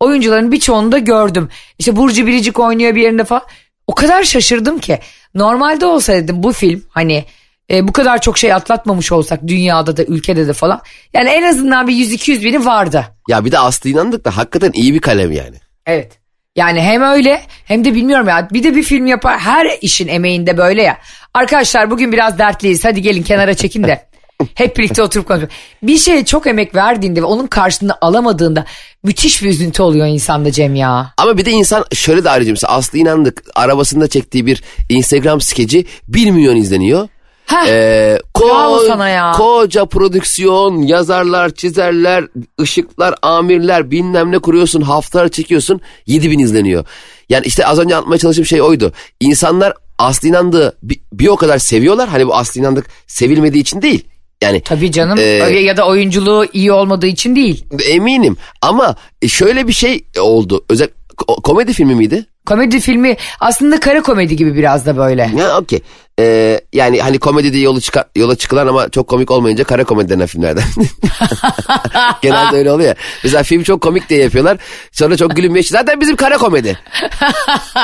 oyuncuların 0.00 0.52
birçoğunu 0.52 0.92
da 0.92 0.98
gördüm. 0.98 1.48
İşte 1.78 1.96
Burcu 1.96 2.26
Biricik 2.26 2.58
oynuyor 2.58 2.94
bir 2.94 3.02
yerinde 3.02 3.24
falan. 3.24 3.42
O 3.86 3.94
kadar 3.94 4.22
şaşırdım 4.22 4.78
ki. 4.78 4.98
Normalde 5.34 5.86
olsa 5.86 6.12
dedim 6.12 6.42
bu 6.42 6.52
film 6.52 6.82
hani 6.88 7.24
e, 7.70 7.88
bu 7.88 7.92
kadar 7.92 8.20
çok 8.20 8.38
şey 8.38 8.52
atlatmamış 8.52 9.12
olsak 9.12 9.40
dünyada 9.46 9.96
da 9.96 10.04
ülkede 10.04 10.48
de 10.48 10.52
falan. 10.52 10.80
Yani 11.12 11.28
en 11.28 11.42
azından 11.42 11.88
bir 11.88 11.92
100-200 11.92 12.44
bini 12.44 12.66
vardı. 12.66 13.04
Ya 13.28 13.44
bir 13.44 13.52
de 13.52 13.58
Aslı 13.58 13.90
inandık 13.90 14.24
da 14.24 14.36
hakikaten 14.36 14.72
iyi 14.74 14.94
bir 14.94 15.00
kalem 15.00 15.32
yani. 15.32 15.56
Evet. 15.86 16.23
Yani 16.56 16.80
hem 16.80 17.02
öyle 17.02 17.42
hem 17.64 17.84
de 17.84 17.94
bilmiyorum 17.94 18.28
ya 18.28 18.48
bir 18.52 18.62
de 18.62 18.76
bir 18.76 18.82
film 18.82 19.06
yapar 19.06 19.38
her 19.38 19.78
işin 19.80 20.08
emeğinde 20.08 20.56
böyle 20.56 20.82
ya. 20.82 20.98
Arkadaşlar 21.34 21.90
bugün 21.90 22.12
biraz 22.12 22.38
dertliyiz 22.38 22.84
hadi 22.84 23.02
gelin 23.02 23.22
kenara 23.22 23.54
çekin 23.54 23.82
de 23.82 24.06
hep 24.54 24.76
birlikte 24.76 25.02
oturup 25.02 25.28
konuşalım. 25.28 25.52
Bir 25.82 25.98
şeye 25.98 26.24
çok 26.24 26.46
emek 26.46 26.74
verdiğinde 26.74 27.22
ve 27.22 27.24
onun 27.24 27.46
karşılığını 27.46 27.96
alamadığında 28.00 28.64
müthiş 29.02 29.42
bir 29.42 29.48
üzüntü 29.48 29.82
oluyor 29.82 30.06
insanda 30.06 30.52
Cem 30.52 30.74
ya. 30.74 31.14
Ama 31.16 31.38
bir 31.38 31.44
de 31.44 31.50
insan 31.50 31.84
şöyle 31.94 32.24
de 32.24 32.30
ayrıca 32.30 32.52
mesela 32.52 32.72
Aslı 32.72 32.98
inandık 32.98 33.42
arabasında 33.54 34.08
çektiği 34.08 34.46
bir 34.46 34.62
Instagram 34.88 35.40
skeci 35.40 35.86
1 36.08 36.30
milyon 36.30 36.56
izleniyor. 36.56 37.08
Heh, 37.46 37.68
Ee, 37.68 38.18
ko- 38.34 38.86
sana 38.86 39.08
ya. 39.08 39.32
Koca 39.32 39.84
prodüksiyon, 39.84 40.82
yazarlar, 40.82 41.50
çizerler, 41.54 42.24
ışıklar, 42.60 43.14
amirler 43.22 43.90
bilmem 43.90 44.32
ne 44.32 44.38
kuruyorsun, 44.38 44.80
haftalar 44.80 45.28
çekiyorsun 45.28 45.80
7 46.06 46.30
bin 46.30 46.38
izleniyor. 46.38 46.84
Yani 47.28 47.46
işte 47.46 47.66
az 47.66 47.78
önce 47.78 47.96
anlatmaya 47.96 48.18
çalıştığım 48.18 48.46
şey 48.46 48.62
oydu. 48.62 48.92
İnsanlar 49.20 49.72
Aslı 49.98 50.28
İnandık'ı 50.28 50.72
bir, 50.82 51.00
bir 51.12 51.28
o 51.28 51.36
kadar 51.36 51.58
seviyorlar. 51.58 52.08
Hani 52.08 52.26
bu 52.26 52.34
Aslı 52.36 52.60
İnandık 52.60 52.86
sevilmediği 53.06 53.62
için 53.62 53.82
değil. 53.82 54.04
Yani 54.42 54.60
Tabii 54.60 54.92
canım 54.92 55.18
Ee, 55.18 55.22
ya 55.60 55.76
da 55.76 55.86
oyunculuğu 55.86 56.46
iyi 56.52 56.72
olmadığı 56.72 57.06
için 57.06 57.36
değil. 57.36 57.64
eminim 57.88 58.36
ama 58.62 58.96
şöyle 59.28 59.68
bir 59.68 59.72
şey 59.72 60.04
oldu. 60.20 60.64
Özel 60.70 60.88
ko- 61.16 61.42
komedi 61.42 61.72
filmi 61.72 61.94
miydi? 61.94 62.26
Komedi 62.46 62.80
filmi 62.80 63.16
aslında 63.40 63.80
kara 63.80 64.02
komedi 64.02 64.36
gibi 64.36 64.54
biraz 64.54 64.86
da 64.86 64.96
böyle. 64.96 65.30
Ya 65.36 65.58
okey. 65.58 65.80
Ee, 66.18 66.60
yani 66.72 67.00
hani 67.00 67.18
komedide 67.18 67.58
yolu 67.58 67.80
çıka, 67.80 68.04
yola 68.16 68.36
çıkılan 68.36 68.66
ama 68.66 68.88
çok 68.88 69.08
komik 69.08 69.30
olmayınca 69.30 69.64
kara 69.64 69.84
komedi 69.84 70.08
denen 70.08 70.26
filmlerden. 70.26 70.62
Genelde 72.22 72.56
öyle 72.56 72.72
oluyor. 72.72 72.94
Mesela 73.24 73.42
film 73.42 73.62
çok 73.62 73.80
komik 73.80 74.08
diye 74.08 74.22
yapıyorlar. 74.22 74.58
Sonra 74.92 75.16
çok 75.16 75.36
gülünmüyor. 75.36 75.64
Zaten 75.64 76.00
bizim 76.00 76.16
kara 76.16 76.38
komedi. 76.38 76.78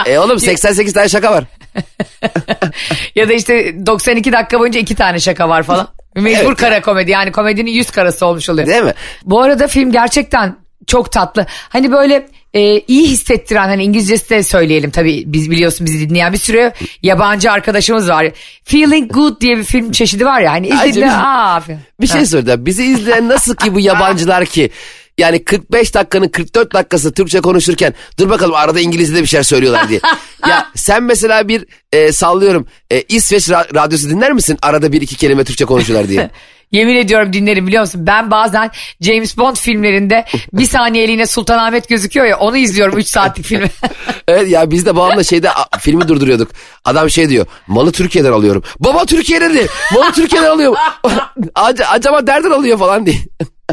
e 0.06 0.18
oğlum 0.18 0.38
88 0.38 0.92
tane 0.92 1.08
şaka 1.08 1.32
var. 1.32 1.44
ya 3.14 3.28
da 3.28 3.32
işte 3.32 3.86
92 3.86 4.32
dakika 4.32 4.60
boyunca 4.60 4.80
iki 4.80 4.94
tane 4.94 5.20
şaka 5.20 5.48
var 5.48 5.62
falan. 5.62 5.88
Mecbur 6.14 6.46
Evet. 6.46 6.56
kara 6.56 6.82
komedi 6.82 7.10
yani 7.10 7.32
komedinin 7.32 7.70
yüz 7.70 7.90
karası 7.90 8.26
olmuş 8.26 8.48
oluyor. 8.50 8.66
Değil 8.68 8.82
mi? 8.82 8.94
Bu 9.24 9.40
arada 9.42 9.68
film 9.68 9.92
gerçekten 9.92 10.56
çok 10.86 11.12
tatlı. 11.12 11.46
Hani 11.68 11.92
böyle 11.92 12.28
e, 12.54 12.80
iyi 12.80 13.08
hissettiren 13.08 13.68
hani 13.68 13.84
İngilizcesi 13.84 14.30
de 14.30 14.42
söyleyelim 14.42 14.90
tabii 14.90 15.22
biz 15.26 15.50
biliyorsun 15.50 15.86
bizi 15.86 16.10
dinleyen 16.10 16.32
bir 16.32 16.38
sürü 16.38 16.72
yabancı 17.02 17.52
arkadaşımız 17.52 18.08
var. 18.08 18.26
Feeling 18.64 19.12
Good 19.12 19.40
diye 19.40 19.56
bir 19.56 19.64
film 19.64 19.92
çeşidi 19.92 20.24
var 20.26 20.40
ya 20.40 20.52
hani 20.52 20.68
izlediğinde 20.68 21.12
aa. 21.12 21.62
Bir 22.00 22.06
şey 22.06 22.26
soracağım. 22.26 22.66
Bizi 22.66 22.84
izleyen 22.84 23.28
nasıl 23.28 23.54
ki 23.54 23.74
bu 23.74 23.80
yabancılar 23.90 24.46
ki 24.46 24.70
yani 25.18 25.44
45 25.44 25.94
dakikanın 25.94 26.28
44 26.28 26.72
dakikası 26.74 27.12
Türkçe 27.12 27.40
konuşurken 27.40 27.94
dur 28.18 28.30
bakalım 28.30 28.54
arada 28.54 28.80
İngilizce'de 28.80 29.22
bir 29.22 29.26
şeyler 29.26 29.42
söylüyorlar 29.42 29.88
diye. 29.88 30.00
ya 30.48 30.68
sen 30.74 31.02
mesela 31.02 31.48
bir 31.48 31.64
e, 31.92 32.12
sallıyorum 32.12 32.66
e, 32.90 33.02
İsveç 33.02 33.48
ra- 33.48 33.74
radyosu 33.74 34.10
dinler 34.10 34.32
misin? 34.32 34.58
Arada 34.62 34.92
bir 34.92 35.00
iki 35.00 35.16
kelime 35.16 35.44
Türkçe 35.44 35.64
konuşuyorlar 35.64 36.08
diye. 36.08 36.30
Yemin 36.72 36.96
ediyorum 36.96 37.32
dinlerim 37.32 37.66
biliyor 37.66 37.80
musun? 37.82 38.06
Ben 38.06 38.30
bazen 38.30 38.70
James 39.00 39.36
Bond 39.38 39.56
filmlerinde 39.56 40.24
bir 40.52 40.64
saniyeliğine 40.64 41.26
Sultanahmet 41.26 41.88
gözüküyor 41.88 42.26
ya 42.26 42.38
onu 42.38 42.56
izliyorum 42.56 42.98
3 42.98 43.06
saatlik 43.06 43.46
filmi. 43.46 43.70
Evet 44.28 44.48
ya 44.50 44.70
biz 44.70 44.86
de 44.86 44.96
babamla 44.96 45.24
şeyde 45.24 45.50
a, 45.50 45.78
filmi 45.78 46.08
durduruyorduk. 46.08 46.50
Adam 46.84 47.10
şey 47.10 47.28
diyor 47.28 47.46
malı 47.66 47.92
Türkiye'den 47.92 48.32
alıyorum. 48.32 48.62
Baba 48.80 49.04
Türkiye 49.06 49.40
dedi. 49.40 49.66
Malı 49.94 50.12
Türkiye'den 50.12 50.50
alıyorum. 50.50 50.76
Ac- 51.54 51.84
acaba 51.84 52.20
nereden 52.20 52.50
alıyor 52.50 52.78
falan 52.78 53.06
diye. 53.06 53.16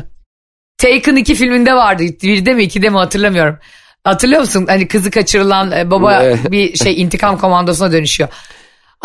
Taken 0.77 1.15
2 1.15 1.35
filminde 1.35 1.73
vardı. 1.73 2.03
Birde 2.23 2.53
mi 2.53 2.63
ikide 2.63 2.89
mi 2.89 2.97
hatırlamıyorum. 2.97 3.57
Hatırlıyor 4.03 4.41
musun? 4.41 4.65
Hani 4.69 4.87
kızı 4.87 5.11
kaçırılan 5.11 5.71
e, 5.71 5.91
baba 5.91 6.23
bir 6.51 6.75
şey 6.75 7.01
intikam 7.01 7.37
komandosuna 7.37 7.91
dönüşüyor. 7.91 8.29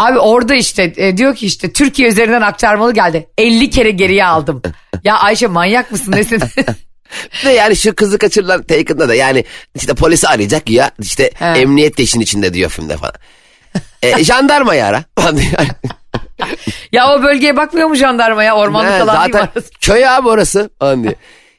Abi 0.02 0.18
orada 0.18 0.54
işte 0.54 0.92
e, 0.96 1.16
diyor 1.16 1.34
ki 1.34 1.46
işte 1.46 1.72
Türkiye 1.72 2.08
üzerinden 2.08 2.40
aktarmalı 2.40 2.94
geldi. 2.94 3.28
50 3.38 3.70
kere 3.70 3.90
geriye 3.90 4.24
aldım. 4.24 4.62
ya 5.04 5.18
Ayşe 5.18 5.46
manyak 5.46 5.90
mısın 5.92 6.12
nesin? 6.12 6.42
Ve 7.44 7.52
yani 7.52 7.76
şu 7.76 7.94
kızı 7.94 8.18
kaçırılan 8.18 8.62
Taken'da 8.62 9.08
da 9.08 9.14
yani 9.14 9.44
işte 9.74 9.94
polisi 9.94 10.28
arayacak 10.28 10.70
ya 10.70 10.90
işte 11.00 11.30
He. 11.34 11.44
emniyet 11.44 11.98
de 11.98 12.02
işin 12.02 12.20
içinde 12.20 12.54
diyor 12.54 12.70
filmde 12.70 12.96
falan. 12.96 13.12
E, 14.02 14.24
jandarma 14.24 14.74
ya 14.74 14.86
ara. 14.86 15.04
ya 16.92 17.14
o 17.14 17.22
bölgeye 17.22 17.56
bakmıyor 17.56 17.88
mu 17.88 17.94
jandarmaya 17.94 18.56
ormanlık 18.56 18.90
He, 18.92 19.02
alan 19.02 19.16
değil 19.16 19.26
mi 19.26 19.32
zaten 19.32 19.52
orası? 19.54 19.70
köy 19.80 20.08
abi 20.08 20.28
orası 20.28 20.70
falan 20.78 21.02
diye. 21.02 21.14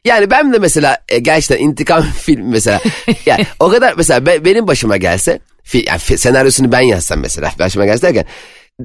Yani 0.05 0.31
ben 0.31 0.53
de 0.53 0.57
mesela 0.59 0.97
e, 1.09 1.19
gerçekten 1.19 1.65
intikam 1.65 2.01
film 2.03 2.49
mesela 2.49 2.79
yani 3.25 3.45
o 3.59 3.69
kadar 3.69 3.93
mesela 3.97 4.25
be- 4.25 4.45
benim 4.45 4.67
başıma 4.67 4.97
gelse 4.97 5.39
fi, 5.63 5.83
yani 5.87 5.99
fi- 5.99 6.17
senaryosunu 6.17 6.71
ben 6.71 6.81
yazsam 6.81 7.19
mesela 7.19 7.51
başıma 7.59 7.85
gelse 7.85 8.01
derken 8.07 8.25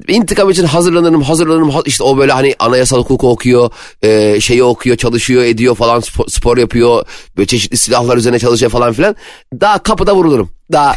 intikam 0.07 0.49
için 0.49 0.63
hazırlanırım 0.65 1.21
hazırlanırım 1.21 1.69
ha- 1.69 1.81
işte 1.85 2.03
o 2.03 2.17
böyle 2.17 2.31
hani 2.31 2.55
anayasal 2.59 2.97
hukuku 2.97 3.29
okuyor 3.29 3.71
e, 4.01 4.41
şeyi 4.41 4.63
okuyor 4.63 4.97
çalışıyor 4.97 5.43
ediyor 5.43 5.75
falan 5.75 5.99
spor, 5.99 6.27
spor 6.27 6.57
yapıyor 6.57 7.05
böyle 7.37 7.47
çeşitli 7.47 7.77
silahlar 7.77 8.17
üzerine 8.17 8.39
çalışıyor 8.39 8.71
falan 8.71 8.93
filan 8.93 9.15
daha 9.61 9.83
kapıda 9.83 10.15
vurulurum 10.15 10.51
daha 10.71 10.95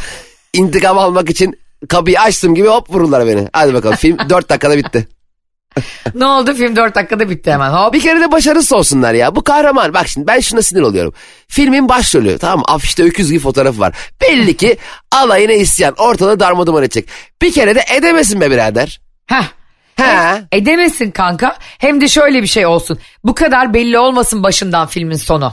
intikam 0.54 0.98
almak 0.98 1.30
için 1.30 1.58
kapıyı 1.88 2.20
açtım 2.20 2.54
gibi 2.54 2.68
hop 2.68 2.90
vururlar 2.90 3.26
beni 3.26 3.48
hadi 3.52 3.74
bakalım 3.74 3.96
film 3.96 4.18
4 4.30 4.48
dakikada 4.50 4.76
bitti. 4.78 5.08
ne 6.14 6.26
oldu 6.26 6.54
film 6.54 6.76
4 6.76 6.94
dakikada 6.94 7.30
bitti 7.30 7.52
hemen 7.52 7.70
hop. 7.70 7.94
Bir 7.94 8.00
kere 8.00 8.20
de 8.20 8.32
başarısız 8.32 8.72
olsunlar 8.72 9.14
ya. 9.14 9.36
Bu 9.36 9.44
kahraman 9.44 9.94
bak 9.94 10.08
şimdi 10.08 10.26
ben 10.26 10.40
şuna 10.40 10.62
sinir 10.62 10.80
oluyorum. 10.80 11.14
Filmin 11.48 11.88
başrolü 11.88 12.38
tamam 12.38 12.58
mı? 12.58 12.64
afişte 12.68 13.02
öküz 13.02 13.30
gibi 13.30 13.40
fotoğrafı 13.40 13.80
var. 13.80 13.94
Belli 14.20 14.56
ki 14.56 14.76
alayına 15.12 15.52
isyan 15.52 15.94
ortada 15.98 16.40
darmaduman 16.40 16.82
edecek. 16.82 17.08
Bir 17.42 17.52
kere 17.52 17.74
de 17.74 17.84
edemesin 17.96 18.40
be 18.40 18.50
birader. 18.50 19.00
Heh. 19.26 19.44
He. 19.96 20.42
Edemesin 20.52 21.10
kanka. 21.10 21.56
Hem 21.78 22.00
de 22.00 22.08
şöyle 22.08 22.42
bir 22.42 22.46
şey 22.46 22.66
olsun. 22.66 22.98
Bu 23.24 23.34
kadar 23.34 23.74
belli 23.74 23.98
olmasın 23.98 24.42
başından 24.42 24.86
filmin 24.86 25.16
sonu. 25.16 25.52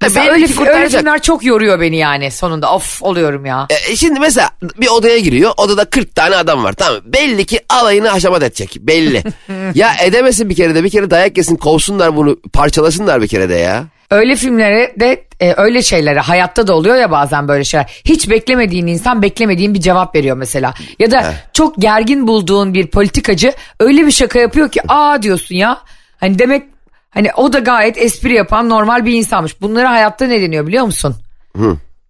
Mesela 0.00 0.32
öyle, 0.32 0.46
öyle 0.68 0.88
filmler 0.88 1.22
çok 1.22 1.44
yoruyor 1.44 1.80
beni 1.80 1.96
yani 1.96 2.30
sonunda. 2.30 2.74
Of 2.74 3.02
oluyorum 3.02 3.46
ya. 3.46 3.66
E, 3.90 3.96
şimdi 3.96 4.20
mesela 4.20 4.50
bir 4.80 4.88
odaya 4.88 5.18
giriyor. 5.18 5.52
Odada 5.56 5.84
40 5.84 6.14
tane 6.14 6.36
adam 6.36 6.64
var. 6.64 6.72
Tamam? 6.72 7.00
Belli 7.04 7.44
ki 7.44 7.60
alayını 7.68 8.08
haşamat 8.08 8.42
edecek. 8.42 8.76
Belli. 8.80 9.22
ya 9.74 9.94
edemesin 10.02 10.48
bir 10.48 10.54
kere 10.54 10.74
de 10.74 10.84
bir 10.84 10.90
kere 10.90 11.10
dayak 11.10 11.38
yesin 11.38 11.56
kovsunlar 11.56 12.16
bunu 12.16 12.36
parçalasınlar 12.52 13.22
bir 13.22 13.28
kere 13.28 13.48
de 13.48 13.54
ya. 13.54 13.84
Öyle 14.10 14.36
filmlere 14.36 14.94
de 15.00 15.24
e, 15.40 15.54
öyle 15.56 15.82
şeylere 15.82 16.20
hayatta 16.20 16.66
da 16.66 16.74
oluyor 16.74 16.96
ya 16.96 17.10
bazen 17.10 17.48
böyle 17.48 17.64
şeyler. 17.64 18.02
Hiç 18.04 18.30
beklemediğin 18.30 18.86
insan 18.86 19.22
beklemediğin 19.22 19.74
bir 19.74 19.80
cevap 19.80 20.14
veriyor 20.14 20.36
mesela. 20.36 20.74
Ya 20.98 21.10
da 21.10 21.34
çok 21.52 21.76
gergin 21.76 22.26
bulduğun 22.26 22.74
bir 22.74 22.86
politikacı 22.86 23.52
öyle 23.80 24.06
bir 24.06 24.10
şaka 24.10 24.38
yapıyor 24.38 24.70
ki 24.70 24.80
aa 24.88 25.22
diyorsun 25.22 25.54
ya. 25.54 25.80
Hani 26.16 26.38
demek 26.38 26.75
Hani 27.16 27.30
o 27.36 27.52
da 27.52 27.58
gayet 27.58 27.98
espri 27.98 28.34
yapan 28.34 28.68
normal 28.68 29.04
bir 29.04 29.12
insanmış. 29.12 29.60
Bunlara 29.60 29.90
hayatta 29.90 30.26
ne 30.26 30.40
deniyor 30.42 30.66
biliyor 30.66 30.84
musun? 30.84 31.16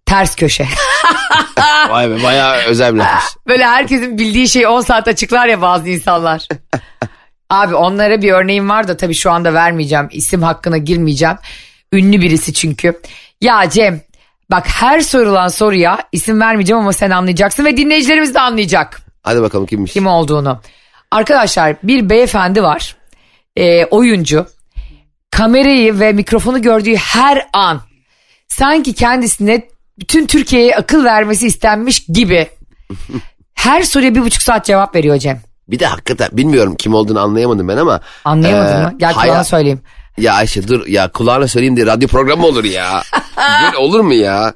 Ters 0.05 0.35
köşe. 0.35 0.67
Vay 1.89 2.09
be 2.09 2.23
bayağı 2.23 2.57
özel 2.57 2.93
bir 2.93 2.99
lafmış. 2.99 3.23
Böyle 3.47 3.65
herkesin 3.65 4.17
bildiği 4.17 4.49
şeyi 4.49 4.67
10 4.67 4.81
saat 4.81 5.07
açıklar 5.07 5.47
ya 5.47 5.61
bazı 5.61 5.89
insanlar. 5.89 6.47
Abi 7.49 7.75
onlara 7.75 8.21
bir 8.21 8.31
örneğim 8.31 8.69
var 8.69 8.87
da 8.87 8.97
tabii 8.97 9.13
şu 9.13 9.31
anda 9.31 9.53
vermeyeceğim. 9.53 10.07
İsim 10.11 10.43
hakkına 10.43 10.77
girmeyeceğim. 10.77 11.35
Ünlü 11.93 12.21
birisi 12.21 12.53
çünkü. 12.53 13.01
Ya 13.41 13.69
Cem 13.69 14.01
bak 14.51 14.67
her 14.67 14.99
sorulan 14.99 15.47
soruya 15.47 15.99
isim 16.11 16.39
vermeyeceğim 16.41 16.81
ama 16.81 16.93
sen 16.93 17.09
anlayacaksın 17.09 17.65
ve 17.65 17.77
dinleyicilerimiz 17.77 18.35
de 18.35 18.39
anlayacak 18.39 19.01
Hadi 19.23 19.41
bakalım 19.41 19.65
kimmiş? 19.65 19.93
kim 19.93 20.07
olduğunu. 20.07 20.61
Arkadaşlar 21.11 21.75
bir 21.83 22.09
beyefendi 22.09 22.63
var. 22.63 22.95
Ee, 23.55 23.85
oyuncu. 23.85 24.47
Kamerayı 25.31 25.99
ve 25.99 26.13
mikrofonu 26.13 26.61
gördüğü 26.61 26.95
her 26.95 27.47
an 27.53 27.81
sanki 28.47 28.93
kendisine 28.93 29.67
bütün 29.99 30.27
Türkiye'ye 30.27 30.75
akıl 30.75 31.03
vermesi 31.03 31.47
istenmiş 31.47 32.05
gibi 32.05 32.47
her 33.53 33.83
soruya 33.83 34.15
bir 34.15 34.21
buçuk 34.21 34.41
saat 34.41 34.65
cevap 34.65 34.95
veriyor 34.95 35.17
Cem. 35.17 35.41
Bir 35.67 35.79
de 35.79 35.85
hakikaten 35.85 36.29
bilmiyorum 36.31 36.75
kim 36.75 36.93
olduğunu 36.93 37.19
anlayamadım 37.19 37.67
ben 37.67 37.77
ama. 37.77 38.01
Anlayamadın 38.25 38.81
Ee, 38.81 38.83
mı? 38.83 38.93
Gel 38.97 39.13
kulağına 39.13 39.43
söyleyeyim. 39.43 39.81
Ya 40.17 40.33
Ayşe 40.33 40.67
dur 40.67 40.87
ya 40.87 41.11
kulağına 41.11 41.47
söyleyeyim 41.47 41.75
diye 41.75 41.85
radyo 41.85 42.07
programı 42.07 42.45
olur 42.45 42.63
ya. 42.63 43.01
Böyle 43.63 43.77
olur 43.77 43.99
mu 43.99 44.13
ya? 44.13 44.53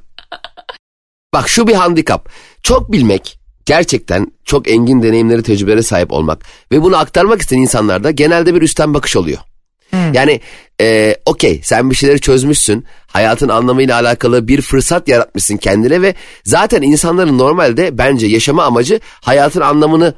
Bak 1.33 1.49
şu 1.49 1.67
bir 1.67 1.73
handikap. 1.73 2.29
Çok 2.63 2.91
bilmek 2.91 3.39
gerçekten 3.65 4.31
çok 4.45 4.67
engin 4.69 5.03
deneyimleri 5.03 5.43
tecrübelere 5.43 5.83
sahip 5.83 6.11
olmak 6.11 6.45
ve 6.71 6.81
bunu 6.81 6.97
aktarmak 6.97 7.41
isteyen 7.41 7.61
insanlarda 7.61 8.11
genelde 8.11 8.55
bir 8.55 8.61
üstten 8.61 8.93
bakış 8.93 9.15
oluyor. 9.15 9.37
Yani 10.13 10.41
e, 10.81 11.15
okey 11.25 11.61
sen 11.63 11.89
bir 11.89 11.95
şeyleri 11.95 12.19
çözmüşsün 12.21 12.85
hayatın 13.07 13.49
anlamıyla 13.49 13.99
alakalı 13.99 14.47
bir 14.47 14.61
fırsat 14.61 15.07
yaratmışsın 15.07 15.57
kendine 15.57 16.01
ve 16.01 16.15
zaten 16.43 16.81
insanların 16.81 17.37
normalde 17.37 17.97
bence 17.97 18.27
yaşama 18.27 18.63
amacı 18.63 18.99
hayatın 19.21 19.61
anlamını 19.61 20.13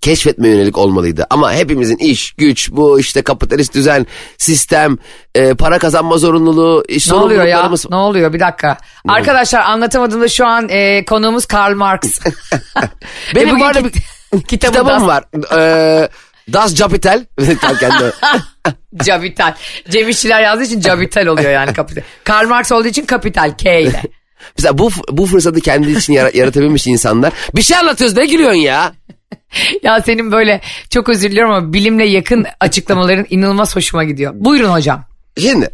keşfetme 0.00 0.48
yönelik 0.48 0.78
olmalıydı. 0.78 1.26
Ama 1.30 1.52
hepimizin 1.52 1.96
iş, 1.96 2.32
güç, 2.32 2.70
bu 2.70 3.00
işte 3.00 3.22
kapitalist 3.22 3.74
düzen, 3.74 4.06
sistem, 4.38 4.98
e, 5.34 5.54
para 5.54 5.78
kazanma 5.78 6.18
zorunluluğu, 6.18 6.84
iş 6.88 7.10
Ne 7.10 7.14
oluyor 7.14 7.44
ya? 7.44 7.70
Ne 7.90 7.96
oluyor? 7.96 8.32
Bir 8.32 8.40
dakika. 8.40 8.78
Arkadaşlar 9.08 9.60
anlatamadığımda 9.60 10.28
şu 10.28 10.46
an 10.46 10.68
e, 10.68 11.04
konuğumuz 11.04 11.46
Karl 11.46 11.74
Marx. 11.74 12.00
Benim 13.34 13.62
arada 13.62 13.82
kit- 13.82 13.94
bir 14.32 14.42
kitabı 14.48 14.72
kitabım 14.72 15.06
var. 15.06 15.24
E, 15.58 16.08
das 16.52 16.74
Capital. 16.74 17.24
Kendi- 17.80 18.12
Capital. 19.04 19.54
Cem 19.90 20.08
İşçiler 20.08 20.42
yazdığı 20.42 20.64
için 20.64 20.80
capital 20.80 21.26
oluyor 21.26 21.50
yani 21.50 21.72
kapital. 21.72 22.02
Karl 22.24 22.48
Marx 22.48 22.72
olduğu 22.72 22.88
için 22.88 23.04
kapital 23.04 23.56
K 23.56 23.80
ile. 23.80 24.02
Mesela 24.58 24.78
bu, 24.78 24.90
bu 25.10 25.26
fırsatı 25.26 25.60
kendi 25.60 25.90
için 25.90 26.12
yara- 26.12 26.36
yaratabilmiş 26.36 26.86
insanlar. 26.86 27.32
Bir 27.56 27.62
şey 27.62 27.76
anlatıyoruz 27.76 28.16
ne 28.16 28.26
gülüyorsun 28.26 28.58
ya? 28.58 28.92
Ya 29.82 30.00
senin 30.02 30.32
böyle 30.32 30.60
çok 30.90 31.08
özür 31.08 31.30
diliyorum 31.30 31.52
ama 31.52 31.72
bilimle 31.72 32.04
yakın 32.04 32.46
açıklamaların 32.60 33.26
inanılmaz 33.30 33.76
hoşuma 33.76 34.04
gidiyor. 34.04 34.32
Buyurun 34.34 34.70
hocam. 34.72 35.04
Şimdi 35.40 35.70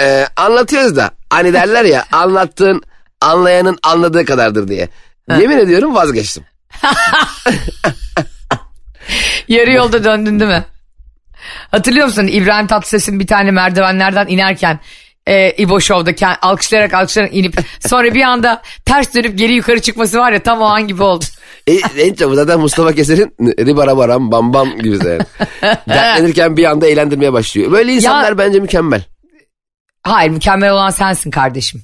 e, 0.00 0.26
anlatıyoruz 0.36 0.96
da 0.96 1.10
hani 1.30 1.52
derler 1.52 1.84
ya 1.84 2.04
anlattığın 2.12 2.82
anlayanın 3.20 3.78
anladığı 3.82 4.24
kadardır 4.24 4.68
diye. 4.68 4.88
Yemin 5.40 5.58
ediyorum 5.58 5.94
vazgeçtim. 5.94 6.44
Yarı 9.48 9.72
yolda 9.72 10.04
döndün 10.04 10.40
değil 10.40 10.50
mi? 10.50 10.64
Hatırlıyor 11.70 12.06
musun 12.06 12.26
İbrahim 12.26 12.66
Tatlıses'in 12.66 13.20
bir 13.20 13.26
tane 13.26 13.50
merdivenlerden 13.50 14.26
inerken 14.26 14.80
e, 15.26 15.50
İbo 15.50 15.80
Show'da 15.80 16.38
alkışlayarak 16.42 16.94
alkışlayarak 16.94 17.34
inip 17.36 17.54
sonra 17.80 18.14
bir 18.14 18.22
anda 18.22 18.62
ters 18.84 19.14
dönüp 19.14 19.38
geri 19.38 19.54
yukarı 19.54 19.80
çıkması 19.80 20.18
var 20.18 20.32
ya 20.32 20.42
tam 20.42 20.60
o 20.60 20.64
an 20.64 20.88
gibi 20.88 21.02
oldu. 21.02 21.24
E, 21.66 21.72
en 21.98 22.14
çok 22.14 22.34
zaten 22.34 22.60
Mustafa 22.60 22.92
Keser'in 22.92 23.34
ribara 23.66 23.96
baram 23.96 24.32
bam 24.32 24.54
bam 24.54 24.78
gibi 24.78 24.96
zaten. 24.96 25.26
Dertlenirken 25.88 26.56
bir 26.56 26.64
anda 26.64 26.86
eğlendirmeye 26.86 27.32
başlıyor. 27.32 27.72
Böyle 27.72 27.92
insanlar 27.92 28.28
Ya- 28.30 28.38
bence 28.38 28.60
mükemmel. 28.60 29.04
Hayır 30.02 30.30
mükemmel 30.30 30.70
olan 30.72 30.90
sensin 30.90 31.30
kardeşim. 31.30 31.82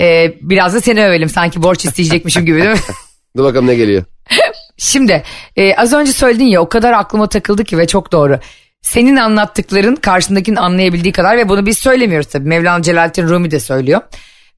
E, 0.00 0.34
biraz 0.40 0.74
da 0.74 0.80
seni 0.80 1.04
övelim 1.06 1.28
sanki 1.28 1.62
borç 1.62 1.84
isteyecekmişim 1.84 2.46
gibi 2.46 2.58
değil 2.62 2.70
mi? 2.70 2.80
Dur 3.36 3.44
bakalım 3.44 3.66
ne 3.66 3.74
geliyor. 3.74 4.04
Şimdi 4.82 5.22
e, 5.56 5.74
az 5.74 5.92
önce 5.92 6.12
söyledin 6.12 6.44
ya 6.44 6.60
o 6.60 6.68
kadar 6.68 6.92
aklıma 6.92 7.28
takıldı 7.28 7.64
ki 7.64 7.78
ve 7.78 7.86
çok 7.86 8.12
doğru. 8.12 8.38
Senin 8.82 9.16
anlattıkların 9.16 9.96
karşındakinin 9.96 10.56
anlayabildiği 10.56 11.12
kadar 11.12 11.36
ve 11.36 11.48
bunu 11.48 11.66
biz 11.66 11.78
söylemiyoruz 11.78 12.28
tabii. 12.28 12.48
Mevlana 12.48 12.82
Celaleddin 12.82 13.28
Rumi 13.28 13.50
de 13.50 13.60
söylüyor. 13.60 14.00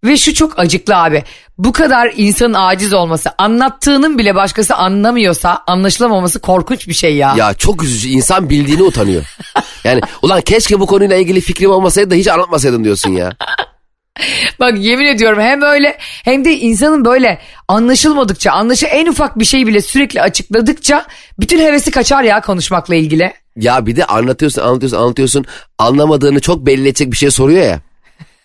Ve 0.05 0.17
şu 0.17 0.35
çok 0.35 0.59
acıklı 0.59 0.97
abi. 0.97 1.23
Bu 1.59 1.73
kadar 1.73 2.13
insanın 2.17 2.55
aciz 2.55 2.93
olması, 2.93 3.31
anlattığının 3.39 4.19
bile 4.19 4.35
başkası 4.35 4.75
anlamıyorsa 4.75 5.63
anlaşılamaması 5.67 6.41
korkunç 6.41 6.89
bir 6.89 6.95
şey 6.95 7.17
ya. 7.17 7.35
Ya 7.37 7.55
çok 7.55 7.85
üzücü. 7.85 8.09
İnsan 8.09 8.51
bildiğini 8.51 8.83
utanıyor. 8.83 9.37
Yani 9.85 10.01
ulan 10.23 10.41
keşke 10.41 10.81
bu 10.81 10.87
konuyla 10.87 11.17
ilgili 11.17 11.41
fikrim 11.41 11.71
olmasaydı 11.71 12.11
da 12.11 12.15
hiç 12.15 12.29
anlatmasaydın 12.29 12.85
diyorsun 12.85 13.11
ya. 13.11 13.33
Bak 14.61 14.79
yemin 14.79 15.07
ediyorum 15.07 15.40
hem 15.40 15.62
öyle 15.62 15.98
hem 16.00 16.44
de 16.44 16.59
insanın 16.59 17.05
böyle 17.05 17.38
anlaşılmadıkça, 17.68 18.53
anlaşı 18.53 18.87
en 18.87 19.07
ufak 19.07 19.38
bir 19.38 19.44
şeyi 19.44 19.66
bile 19.66 19.83
sürekli 19.83 20.22
açıkladıkça 20.22 21.07
bütün 21.38 21.59
hevesi 21.59 21.90
kaçar 21.90 22.22
ya 22.22 22.40
konuşmakla 22.40 22.94
ilgili. 22.94 23.33
Ya 23.57 23.87
bir 23.87 23.96
de 23.96 24.05
anlatıyorsun 24.05 24.62
anlatıyorsun 24.62 24.98
anlatıyorsun 24.98 25.44
anlamadığını 25.79 26.40
çok 26.40 26.66
belli 26.66 26.88
edecek 26.88 27.12
bir 27.12 27.16
şey 27.16 27.31
soruyor 27.31 27.62
ya. 27.62 27.81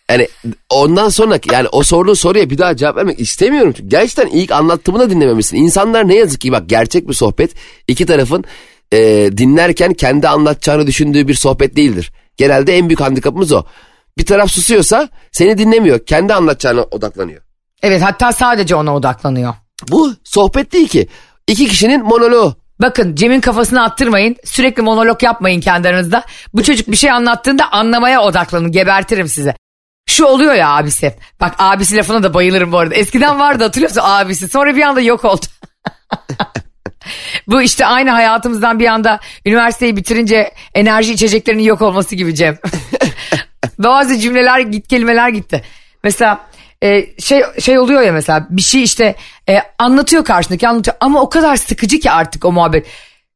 Yani 0.10 0.28
ondan 0.70 1.10
sonra 1.10 1.40
yani 1.52 1.68
o 1.68 1.84
sorduğu 1.84 2.16
soruya 2.16 2.50
bir 2.50 2.58
daha 2.58 2.76
cevap 2.76 2.96
vermek 2.96 3.20
istemiyorum. 3.20 3.74
Çünkü 3.78 3.90
gerçekten 3.90 4.28
ilk 4.28 4.52
anlattığımı 4.52 5.00
da 5.00 5.10
dinlememişsin. 5.10 5.58
İnsanlar 5.58 6.08
ne 6.08 6.16
yazık 6.16 6.42
ki 6.42 6.52
bak 6.52 6.70
gerçek 6.70 7.08
bir 7.08 7.14
sohbet 7.14 7.52
iki 7.88 8.06
tarafın 8.06 8.44
e, 8.94 8.98
dinlerken 9.38 9.94
kendi 9.94 10.28
anlatacağını 10.28 10.88
düşündüğü 10.88 11.28
bir 11.28 11.34
sohbet 11.34 11.76
değildir. 11.76 12.12
Genelde 12.38 12.78
en 12.78 12.90
büyük 12.90 13.02
handikapımız 13.02 13.52
o. 13.52 13.64
Bir 14.18 14.26
taraf 14.26 14.52
susuyorsa 14.52 15.10
seni 15.32 15.58
dinlemiyor. 15.58 16.06
Kendi 16.06 16.34
anlatacağına 16.34 16.82
odaklanıyor. 16.82 17.42
Evet 17.84 18.02
hatta 18.02 18.32
sadece 18.32 18.76
ona 18.76 18.96
odaklanıyor. 18.96 19.54
Bu 19.90 20.14
sohbet 20.24 20.74
değil 20.74 20.88
ki. 20.88 21.08
İki 21.48 21.68
kişinin 21.68 22.04
monoloğu. 22.04 22.56
Bakın 22.82 23.16
Cem'in 23.16 23.42
kafasını 23.42 23.84
attırmayın. 23.84 24.36
Sürekli 24.44 24.82
monolog 24.82 25.24
yapmayın 25.24 25.62
kendi 25.62 25.88
aranızda. 25.88 26.24
Bu 26.54 26.64
çocuk 26.64 26.88
bir 26.88 26.96
şey 26.96 27.12
anlattığında 27.12 27.72
anlamaya 27.72 28.22
odaklanın. 28.22 28.72
Gebertirim 28.72 29.28
size. 29.28 29.56
Şu 30.10 30.26
oluyor 30.26 30.54
ya 30.54 30.70
abisi. 30.70 31.16
Bak 31.42 31.56
abisi 31.60 31.98
lafına 31.98 32.24
da 32.24 32.34
bayılırım 32.34 32.72
bu 32.72 32.78
arada. 32.78 32.96
Eskiden 32.96 33.40
vardı 33.40 33.64
hatırlıyorsun 33.64 34.02
abisi. 34.04 34.48
Sonra 34.48 34.76
bir 34.76 34.82
anda 34.82 35.02
yok 35.02 35.26
oldu. 35.26 35.46
bu 37.48 37.62
işte 37.62 37.86
aynı 37.86 38.10
hayatımızdan 38.10 38.80
bir 38.80 38.88
anda 38.88 39.20
üniversiteyi 39.46 39.96
bitirince 39.96 40.54
enerji 40.74 41.14
içeceklerinin 41.14 41.64
yok 41.64 41.82
olması 41.82 42.16
gibi 42.16 42.36
Cem. 42.36 42.58
Bazı 43.80 44.18
cümleler 44.20 44.60
git 44.60 44.88
kelimeler 44.88 45.30
gitti. 45.30 45.62
Mesela 46.04 46.48
e, 46.84 47.20
şey 47.20 47.42
şey 47.60 47.80
oluyor 47.80 48.02
ya 48.02 48.14
mesela 48.14 48.48
bir 48.50 48.62
şey 48.62 48.84
işte 48.84 49.16
e, 49.50 49.60
anlatıyor 49.80 50.26
karşındaki 50.26 50.68
anlatıyor 50.68 50.98
ama 51.00 51.22
o 51.22 51.30
kadar 51.30 51.56
sıkıcı 51.56 52.00
ki 52.00 52.12
artık 52.12 52.46
o 52.46 52.52
muhabbet. 52.52 52.88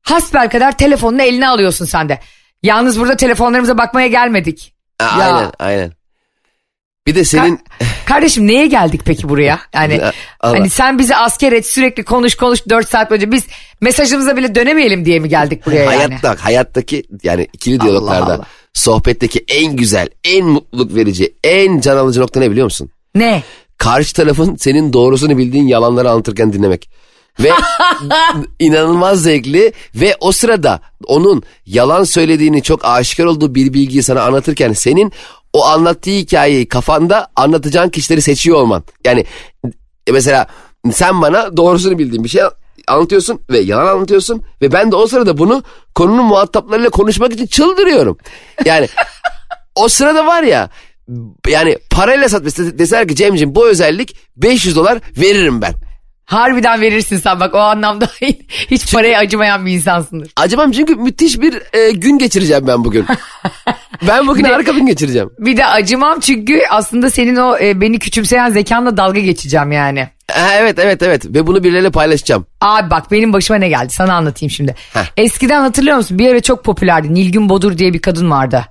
Hasbel 0.01 0.49
kadar 0.49 0.77
telefonunu 0.77 1.21
eline 1.21 1.47
alıyorsun 1.47 1.85
sen 1.85 2.09
de. 2.09 2.19
Yalnız 2.63 2.99
burada 2.99 3.15
telefonlarımıza 3.17 3.77
bakmaya 3.77 4.07
gelmedik. 4.07 4.73
Ha, 5.01 5.19
Ya. 5.19 5.35
Aynen 5.35 5.51
aynen. 5.59 5.91
Bir 7.07 7.15
de 7.15 7.25
senin 7.25 7.59
Kardeşim 8.05 8.47
neye 8.47 8.67
geldik 8.67 9.01
peki 9.05 9.29
buraya? 9.29 9.59
Yani 9.73 9.93
Ya, 9.97 10.13
Allah. 10.39 10.59
hani 10.59 10.69
sen 10.69 10.99
bizi 10.99 11.15
asker 11.15 11.51
et 11.51 11.65
sürekli 11.67 12.03
konuş 12.03 12.35
konuş 12.35 12.59
4 12.69 12.89
saat 12.89 13.09
boyunca 13.09 13.31
biz 13.31 13.47
mesajımıza 13.81 14.37
bile 14.37 14.55
dönemeyelim 14.55 15.05
diye 15.05 15.19
mi 15.19 15.29
geldik 15.29 15.65
buraya 15.65 15.83
yani? 15.83 15.95
hayatta 15.95 16.35
hayattaki 16.45 17.03
yani 17.23 17.47
ikili 17.53 17.79
diyaloglarda 17.79 18.33
Allah. 18.33 18.45
Sohbetteki 18.73 19.45
en 19.47 19.75
güzel, 19.75 20.09
en 20.23 20.45
mutluluk 20.45 20.95
verici, 20.95 21.33
en 21.43 21.79
can 21.79 21.97
alıcı 21.97 22.21
nokta 22.21 22.39
ne 22.39 22.51
biliyor 22.51 22.65
musun? 22.65 22.89
Ne? 23.15 23.43
Karşı 23.77 24.13
tarafın 24.13 24.55
senin 24.55 24.93
doğrusunu 24.93 25.37
bildiğin 25.37 25.67
yalanları 25.67 26.11
anlatırken 26.11 26.53
dinlemek. 26.53 26.89
Ve 27.39 27.51
inanılmaz 28.59 29.23
zevkli 29.23 29.73
ve 29.95 30.15
o 30.19 30.31
sırada 30.31 30.81
onun 31.05 31.43
yalan 31.65 32.03
söylediğini 32.03 32.63
çok 32.63 32.85
aşikar 32.85 33.25
olduğu 33.25 33.55
bir 33.55 33.73
bilgiyi 33.73 34.03
sana 34.03 34.21
anlatırken 34.21 34.73
senin 34.73 35.11
o 35.53 35.65
anlattığı 35.65 36.11
hikayeyi 36.11 36.67
kafanda 36.67 37.27
anlatacağın 37.35 37.89
kişileri 37.89 38.21
seçiyor 38.21 38.57
olman. 38.57 38.83
Yani 39.05 39.25
e, 40.07 40.11
mesela 40.11 40.47
sen 40.91 41.21
bana 41.21 41.57
doğrusunu 41.57 41.97
bildiğin 41.97 42.23
bir 42.23 42.29
şey 42.29 42.41
anlatıyorsun 42.87 43.41
ve 43.49 43.59
yalan 43.59 43.87
anlatıyorsun 43.87 44.43
ve 44.61 44.71
ben 44.71 44.91
de 44.91 44.95
o 44.95 45.07
sırada 45.07 45.37
bunu 45.37 45.63
konunun 45.95 46.25
muhataplarıyla 46.25 46.89
konuşmak 46.89 47.33
için 47.33 47.47
çıldırıyorum. 47.47 48.17
Yani 48.65 48.87
o 49.75 49.87
sırada 49.87 50.25
var 50.27 50.43
ya 50.43 50.69
yani 51.47 51.77
parayla 51.91 52.29
sat 52.29 52.45
dese- 52.45 52.79
deseler 52.79 53.07
ki 53.07 53.15
Cemciğim 53.15 53.55
bu 53.55 53.67
özellik 53.67 54.15
500 54.35 54.75
dolar 54.75 54.99
veririm 55.17 55.61
ben. 55.61 55.73
Harbiden 56.25 56.81
verirsin 56.81 57.17
sen 57.17 57.39
bak 57.39 57.55
o 57.55 57.57
anlamda 57.57 58.05
hiç 58.71 58.93
paraya 58.93 59.19
acımayan 59.19 59.65
bir 59.65 59.71
insansındır. 59.71 60.31
Acımam 60.35 60.71
çünkü 60.71 60.95
müthiş 60.95 61.41
bir 61.41 61.61
e, 61.73 61.91
gün 61.91 62.17
geçireceğim 62.17 62.67
ben 62.67 62.83
bugün. 62.83 63.05
ben 64.07 64.27
bugün 64.27 64.43
harika 64.43 64.71
gün 64.71 64.85
geçireceğim. 64.85 65.29
Bir 65.39 65.57
de 65.57 65.65
acımam 65.65 66.19
çünkü 66.19 66.61
aslında 66.69 67.09
senin 67.09 67.35
o 67.35 67.57
e, 67.57 67.81
beni 67.81 67.99
küçümseyen 67.99 68.49
zekanla 68.49 68.97
dalga 68.97 69.19
geçeceğim 69.19 69.71
yani. 69.71 70.09
Evet 70.35 70.79
evet 70.79 71.03
evet 71.03 71.25
ve 71.25 71.47
bunu 71.47 71.63
birileriyle 71.63 71.89
paylaşacağım. 71.91 72.45
Abi 72.61 72.89
bak 72.89 73.11
benim 73.11 73.33
başıma 73.33 73.59
ne 73.59 73.69
geldi 73.69 73.93
sana 73.93 74.13
anlatayım 74.15 74.49
şimdi. 74.49 74.75
Heh. 74.93 75.05
Eskiden 75.17 75.61
hatırlıyor 75.61 75.97
musun 75.97 76.19
bir 76.19 76.29
ara 76.31 76.39
çok 76.41 76.63
popülerdi 76.63 77.13
Nilgün 77.13 77.49
Bodur 77.49 77.77
diye 77.77 77.93
bir 77.93 78.01
kadın 78.01 78.31
vardı. 78.31 78.65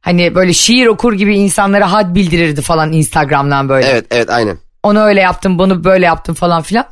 Hani 0.00 0.34
böyle 0.34 0.52
şiir 0.52 0.86
okur 0.86 1.12
gibi 1.12 1.36
insanlara 1.36 1.92
had 1.92 2.14
bildirirdi 2.14 2.62
falan 2.62 2.92
Instagram'dan 2.92 3.68
böyle. 3.68 3.86
Evet 3.86 4.06
evet 4.10 4.30
aynen. 4.30 4.58
Onu 4.82 5.00
öyle 5.02 5.20
yaptım 5.20 5.58
bunu 5.58 5.84
böyle 5.84 6.06
yaptım 6.06 6.34
falan 6.34 6.62
filan. 6.62 6.84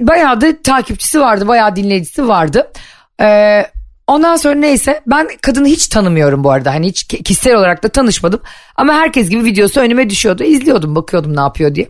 Bayağı 0.00 0.40
da 0.40 0.62
takipçisi 0.62 1.20
vardı 1.20 1.48
bayağı 1.48 1.76
dinleyicisi 1.76 2.28
vardı. 2.28 2.70
Ee, 3.20 3.66
ondan 4.06 4.36
sonra 4.36 4.54
neyse 4.54 5.00
ben 5.06 5.28
kadını 5.42 5.66
hiç 5.66 5.86
tanımıyorum 5.86 6.44
bu 6.44 6.50
arada. 6.50 6.74
Hani 6.74 6.86
hiç 6.88 7.04
ki- 7.04 7.22
kişisel 7.22 7.54
olarak 7.54 7.82
da 7.82 7.88
tanışmadım. 7.88 8.40
Ama 8.76 8.94
herkes 8.94 9.28
gibi 9.28 9.44
videosu 9.44 9.80
önüme 9.80 10.10
düşüyordu. 10.10 10.44
İzliyordum 10.44 10.94
bakıyordum 10.94 11.36
ne 11.36 11.40
yapıyor 11.40 11.74
diye. 11.74 11.88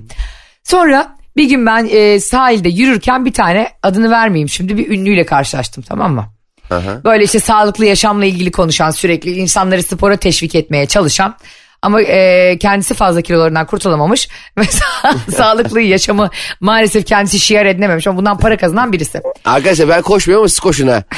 Sonra 0.65 1.17
bir 1.37 1.45
gün 1.49 1.67
ben 1.67 1.89
e, 1.91 2.21
sahilde 2.21 2.69
yürürken 2.69 3.25
bir 3.25 3.33
tane 3.33 3.69
adını 3.83 4.11
vermeyeyim 4.11 4.49
şimdi 4.49 4.77
bir 4.79 4.91
ünlüyle 4.91 5.27
karşılaştım 5.27 5.85
tamam 5.89 6.15
mı? 6.15 6.25
Aha. 6.71 7.05
Böyle 7.05 7.25
işte 7.25 7.41
sağlıklı 7.41 7.85
yaşamla 7.87 8.25
ilgili 8.25 8.51
konuşan 8.53 8.91
sürekli 8.91 9.31
insanları 9.31 9.83
spora 9.83 10.17
teşvik 10.17 10.55
etmeye 10.55 10.87
çalışan 10.87 11.35
ama 11.83 12.03
e, 12.03 12.59
kendisi 12.59 12.95
fazla 12.95 13.23
kilolarından 13.23 13.67
kurtulamamış 13.67 14.29
ve 14.59 14.63
sa- 14.63 15.31
sağlıklı 15.37 15.81
yaşamı 15.81 16.31
maalesef 16.61 17.07
kendisi 17.07 17.39
şiar 17.39 17.67
edinememiş 17.67 18.07
ama 18.07 18.19
bundan 18.19 18.39
para 18.39 18.57
kazanan 18.57 18.93
birisi. 18.93 19.21
Arkadaşlar 19.45 19.89
ben 19.89 20.03
koşmuyorum 20.03 20.43
ama 20.43 20.49
siz 20.49 20.61
koşun 20.61 20.89
ha. 20.89 21.03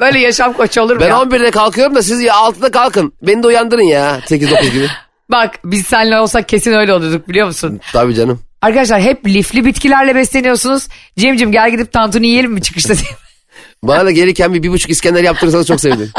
Böyle 0.00 0.18
yaşam 0.18 0.52
koçu 0.52 0.80
olur 0.82 0.94
mu 0.96 1.00
Ben 1.00 1.08
ya? 1.08 1.16
11'de 1.16 1.50
kalkıyorum 1.50 1.94
da 1.94 2.02
siz 2.02 2.20
ya 2.20 2.34
6'da 2.34 2.70
kalkın. 2.70 3.12
Beni 3.22 3.42
de 3.42 3.46
uyandırın 3.46 3.82
ya 3.82 4.18
8-9 4.18 4.70
gibi. 4.72 4.86
Bak 5.30 5.58
biz 5.64 5.86
seninle 5.86 6.20
olsak 6.20 6.48
kesin 6.48 6.72
öyle 6.72 6.92
olurduk 6.94 7.28
biliyor 7.28 7.46
musun? 7.46 7.80
Tabii 7.92 8.14
canım. 8.14 8.40
Arkadaşlar 8.62 9.00
hep 9.00 9.26
lifli 9.26 9.64
bitkilerle 9.64 10.14
besleniyorsunuz. 10.14 10.88
Cemcim 11.18 11.52
gel 11.52 11.70
gidip 11.70 11.92
tantuni 11.92 12.26
yiyelim 12.26 12.52
mi 12.52 12.62
çıkışta 12.62 12.94
diye. 12.94 13.10
Bana 13.82 14.04
da 14.04 14.10
gelirken 14.10 14.54
bir, 14.54 14.62
bir 14.62 14.70
buçuk 14.70 14.90
İskender 14.90 15.24
yaptırırsanız 15.24 15.66
çok 15.66 15.80
sevinirim. 15.80 16.10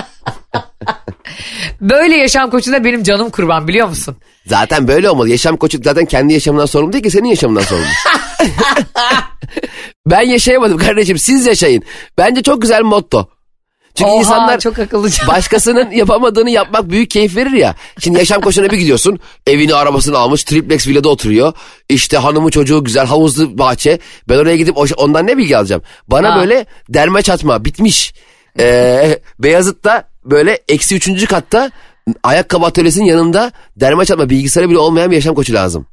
Böyle 1.81 2.15
yaşam 2.15 2.49
koçuna 2.49 2.83
benim 2.83 3.03
canım 3.03 3.29
kurban 3.29 3.67
biliyor 3.67 3.87
musun? 3.87 4.17
Zaten 4.45 4.87
böyle 4.87 5.09
olmalı. 5.09 5.29
Yaşam 5.29 5.57
koçu 5.57 5.79
zaten 5.83 6.05
kendi 6.05 6.33
yaşamından 6.33 6.65
sorumlu 6.65 6.93
değil 6.93 7.03
ki 7.03 7.11
senin 7.11 7.27
yaşamından 7.27 7.61
sorumlu. 7.61 7.85
ben 10.05 10.21
yaşayamadım 10.21 10.77
kardeşim 10.77 11.17
siz 11.17 11.45
yaşayın. 11.45 11.83
Bence 12.17 12.41
çok 12.43 12.61
güzel 12.61 12.81
motto. 12.81 13.29
Çünkü 13.95 14.11
Oha, 14.11 14.19
insanlar 14.19 14.59
çok 14.59 14.79
akıllıca. 14.79 15.27
başkasının 15.27 15.91
yapamadığını 15.91 16.49
yapmak 16.49 16.89
büyük 16.89 17.09
keyif 17.09 17.35
verir 17.35 17.51
ya. 17.51 17.75
Şimdi 17.99 18.19
yaşam 18.19 18.41
koçuna 18.41 18.69
bir 18.71 18.77
gidiyorsun. 18.77 19.19
Evini 19.47 19.75
arabasını 19.75 20.17
almış 20.17 20.43
triplex 20.43 20.87
villada 20.87 21.09
oturuyor. 21.09 21.53
İşte 21.89 22.17
hanımı 22.17 22.51
çocuğu 22.51 22.83
güzel 22.83 23.05
havuzlu 23.05 23.57
bahçe. 23.57 23.99
Ben 24.29 24.37
oraya 24.37 24.55
gidip 24.57 24.77
ondan 24.97 25.27
ne 25.27 25.37
bilgi 25.37 25.57
alacağım? 25.57 25.81
Bana 26.07 26.35
Ha. 26.35 26.39
böyle 26.39 26.65
derme 26.89 27.21
çatma 27.21 27.65
bitmiş. 27.65 28.13
Ee, 28.59 29.19
Beyazıt'ta 29.39 30.03
böyle 30.25 30.59
eksi 30.67 30.95
üçüncü 30.95 31.25
katta 31.25 31.71
ayakkabı 32.23 32.65
atölyesinin 32.65 33.05
yanında 33.05 33.51
derme 33.75 34.05
çatma 34.05 34.29
bilgisayarı 34.29 34.69
bile 34.69 34.77
olmayan 34.77 35.11
bir 35.11 35.15
yaşam 35.15 35.35
koçu 35.35 35.53
lazım. 35.53 35.87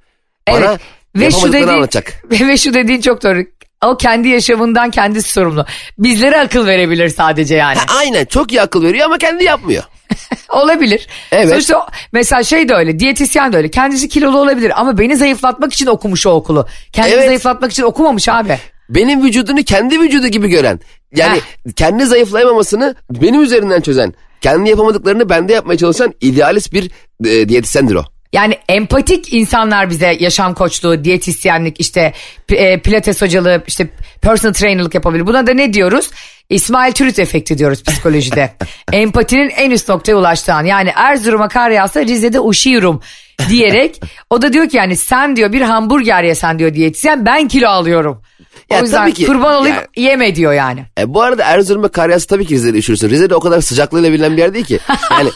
Bana 0.48 0.64
Evet. 0.64 0.80
Ve 1.16 1.30
şu 1.30 1.48
dediğin, 1.48 1.68
anlatacak. 1.68 2.22
ve 2.30 2.56
şu 2.56 2.74
dediğin 2.74 3.00
çok 3.00 3.22
doğru. 3.22 3.42
O 3.84 3.96
kendi 3.96 4.28
yaşamından 4.28 4.90
kendisi 4.90 5.32
sorumlu. 5.32 5.66
Bizlere 5.98 6.40
akıl 6.40 6.66
verebilir 6.66 7.08
sadece 7.08 7.54
yani. 7.56 7.78
Ha, 7.78 7.84
aynen 7.98 8.24
çok 8.24 8.52
iyi 8.52 8.62
akıl 8.62 8.82
veriyor 8.82 9.06
ama 9.06 9.18
kendi 9.18 9.44
yapmıyor. 9.44 9.82
olabilir. 10.48 11.06
Evet. 11.32 11.48
Sonuçta 11.48 11.86
mesela 12.12 12.42
şey 12.42 12.68
de 12.68 12.74
öyle 12.74 12.98
diyetisyen 12.98 13.52
de 13.52 13.56
öyle. 13.56 13.70
Kendisi 13.70 14.08
kilolu 14.08 14.38
olabilir 14.38 14.80
ama 14.80 14.98
beni 14.98 15.16
zayıflatmak 15.16 15.72
için 15.72 15.86
okumuş 15.86 16.26
o 16.26 16.30
okulu. 16.30 16.66
Kendini 16.92 17.14
Evet. 17.14 17.26
zayıflatmak 17.26 17.72
için 17.72 17.82
okumamış 17.82 18.28
abi. 18.28 18.58
benim 18.90 19.22
vücudunu 19.24 19.62
kendi 19.62 20.00
vücudu 20.00 20.26
gibi 20.26 20.48
gören. 20.48 20.80
Yani 21.14 21.40
kendi 21.76 22.06
zayıflayamamasını 22.06 22.94
benim 23.10 23.42
üzerinden 23.42 23.80
çözen. 23.80 24.14
Kendi 24.40 24.70
yapamadıklarını 24.70 25.28
bende 25.28 25.52
yapmaya 25.52 25.76
çalışan 25.78 26.14
idealist 26.20 26.72
bir 26.72 26.90
e, 27.26 27.48
diyetisyendir 27.48 27.94
o. 27.94 28.04
Yani 28.32 28.58
empatik 28.68 29.32
insanlar 29.32 29.90
bize 29.90 30.16
yaşam 30.20 30.54
koçluğu, 30.54 31.04
diyetisyenlik, 31.04 31.80
işte 31.80 32.12
e, 32.50 32.80
pilates 32.80 33.22
hocalığı, 33.22 33.62
işte 33.66 33.88
personal 34.22 34.54
trainerlık 34.54 34.94
yapabilir. 34.94 35.26
Buna 35.26 35.46
da 35.46 35.54
ne 35.54 35.72
diyoruz? 35.72 36.10
İsmail 36.50 36.92
Türüt 36.92 37.18
efekti 37.18 37.58
diyoruz 37.58 37.82
psikolojide. 37.82 38.54
Empatinin 38.92 39.48
en 39.48 39.70
üst 39.70 39.88
noktaya 39.88 40.14
ulaştığı 40.14 40.54
an. 40.54 40.64
Yani 40.64 40.90
Erzurum'a 40.94 41.48
kar 41.48 41.70
yağsa 41.70 42.00
Rize'de 42.00 42.40
uşuyorum 42.40 43.00
diyerek 43.48 44.00
o 44.30 44.42
da 44.42 44.52
diyor 44.52 44.68
ki 44.68 44.76
yani 44.76 44.96
sen 44.96 45.36
diyor 45.36 45.52
bir 45.52 45.60
hamburger 45.60 46.22
yesen 46.22 46.58
diyor 46.58 46.74
diyetisyen 46.74 47.26
ben 47.26 47.48
kilo 47.48 47.68
alıyorum. 47.68 48.22
O 48.70 48.74
Ya 48.74 48.80
yüzden 48.80 48.98
tabii 49.02 49.14
ki, 49.14 49.26
kurban 49.26 49.54
olayım 49.54 49.76
yani- 49.76 49.86
yeme 49.96 50.34
diyor 50.34 50.52
yani. 50.52 50.84
E, 51.00 51.14
bu 51.14 51.22
arada 51.22 51.44
Erzurum'a 51.44 51.88
kar 51.88 52.08
yağsa 52.10 52.26
tabii 52.26 52.46
ki 52.46 52.54
Rize'de 52.54 52.78
üşürsün. 52.78 53.10
Rize'de 53.10 53.34
o 53.34 53.40
kadar 53.40 53.60
sıcaklığıyla 53.60 54.12
bilinen 54.12 54.32
bir 54.32 54.38
yer 54.42 54.54
değil 54.54 54.64
ki. 54.64 54.78
Yani 55.10 55.30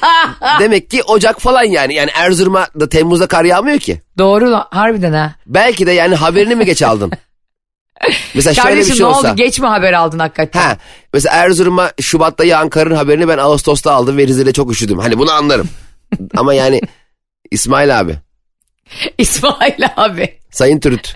demek 0.60 0.90
ki 0.90 1.02
Ocak 1.02 1.40
falan 1.40 1.62
yani. 1.62 1.94
Yani 1.94 2.10
Erzurum'a 2.14 2.66
da 2.80 2.88
Temmuz'da 2.88 3.26
kar 3.26 3.44
yağmıyor 3.44 3.78
ki. 3.78 4.02
Doğru 4.18 4.54
harbiden 4.70 5.12
ha. 5.12 5.34
Belki 5.46 5.86
de 5.86 5.92
yani 5.92 6.14
haberini 6.14 6.54
mi 6.54 6.64
geç 6.66 6.82
aldın? 6.82 7.12
Mesela 8.34 8.54
şöyle 8.54 8.68
Kardeşim 8.68 8.92
bir 8.92 8.96
şey 8.96 9.06
ne 9.06 9.10
olsa. 9.10 9.28
oldu 9.28 9.36
geç 9.36 9.58
mi 9.60 9.66
haber 9.66 9.92
aldın 9.92 10.18
hakikaten? 10.18 10.60
Ha, 10.60 10.76
mesela 11.14 11.36
Erzurum'a 11.36 11.90
Şubat'ta 12.00 12.44
yağan 12.44 12.68
karın 12.68 12.94
haberini 12.94 13.28
ben 13.28 13.38
Ağustos'ta 13.38 13.92
aldım 13.92 14.16
ve 14.16 14.26
Rize'de 14.26 14.52
çok 14.52 14.70
üşüdüm. 14.72 14.98
Hani 14.98 15.18
bunu 15.18 15.32
anlarım. 15.32 15.68
Ama 16.36 16.54
yani 16.54 16.80
İsmail 17.50 18.00
abi, 18.00 18.16
İsmail 19.18 19.88
abi. 19.96 20.38
Sayın 20.50 20.80
Türüt. 20.80 21.14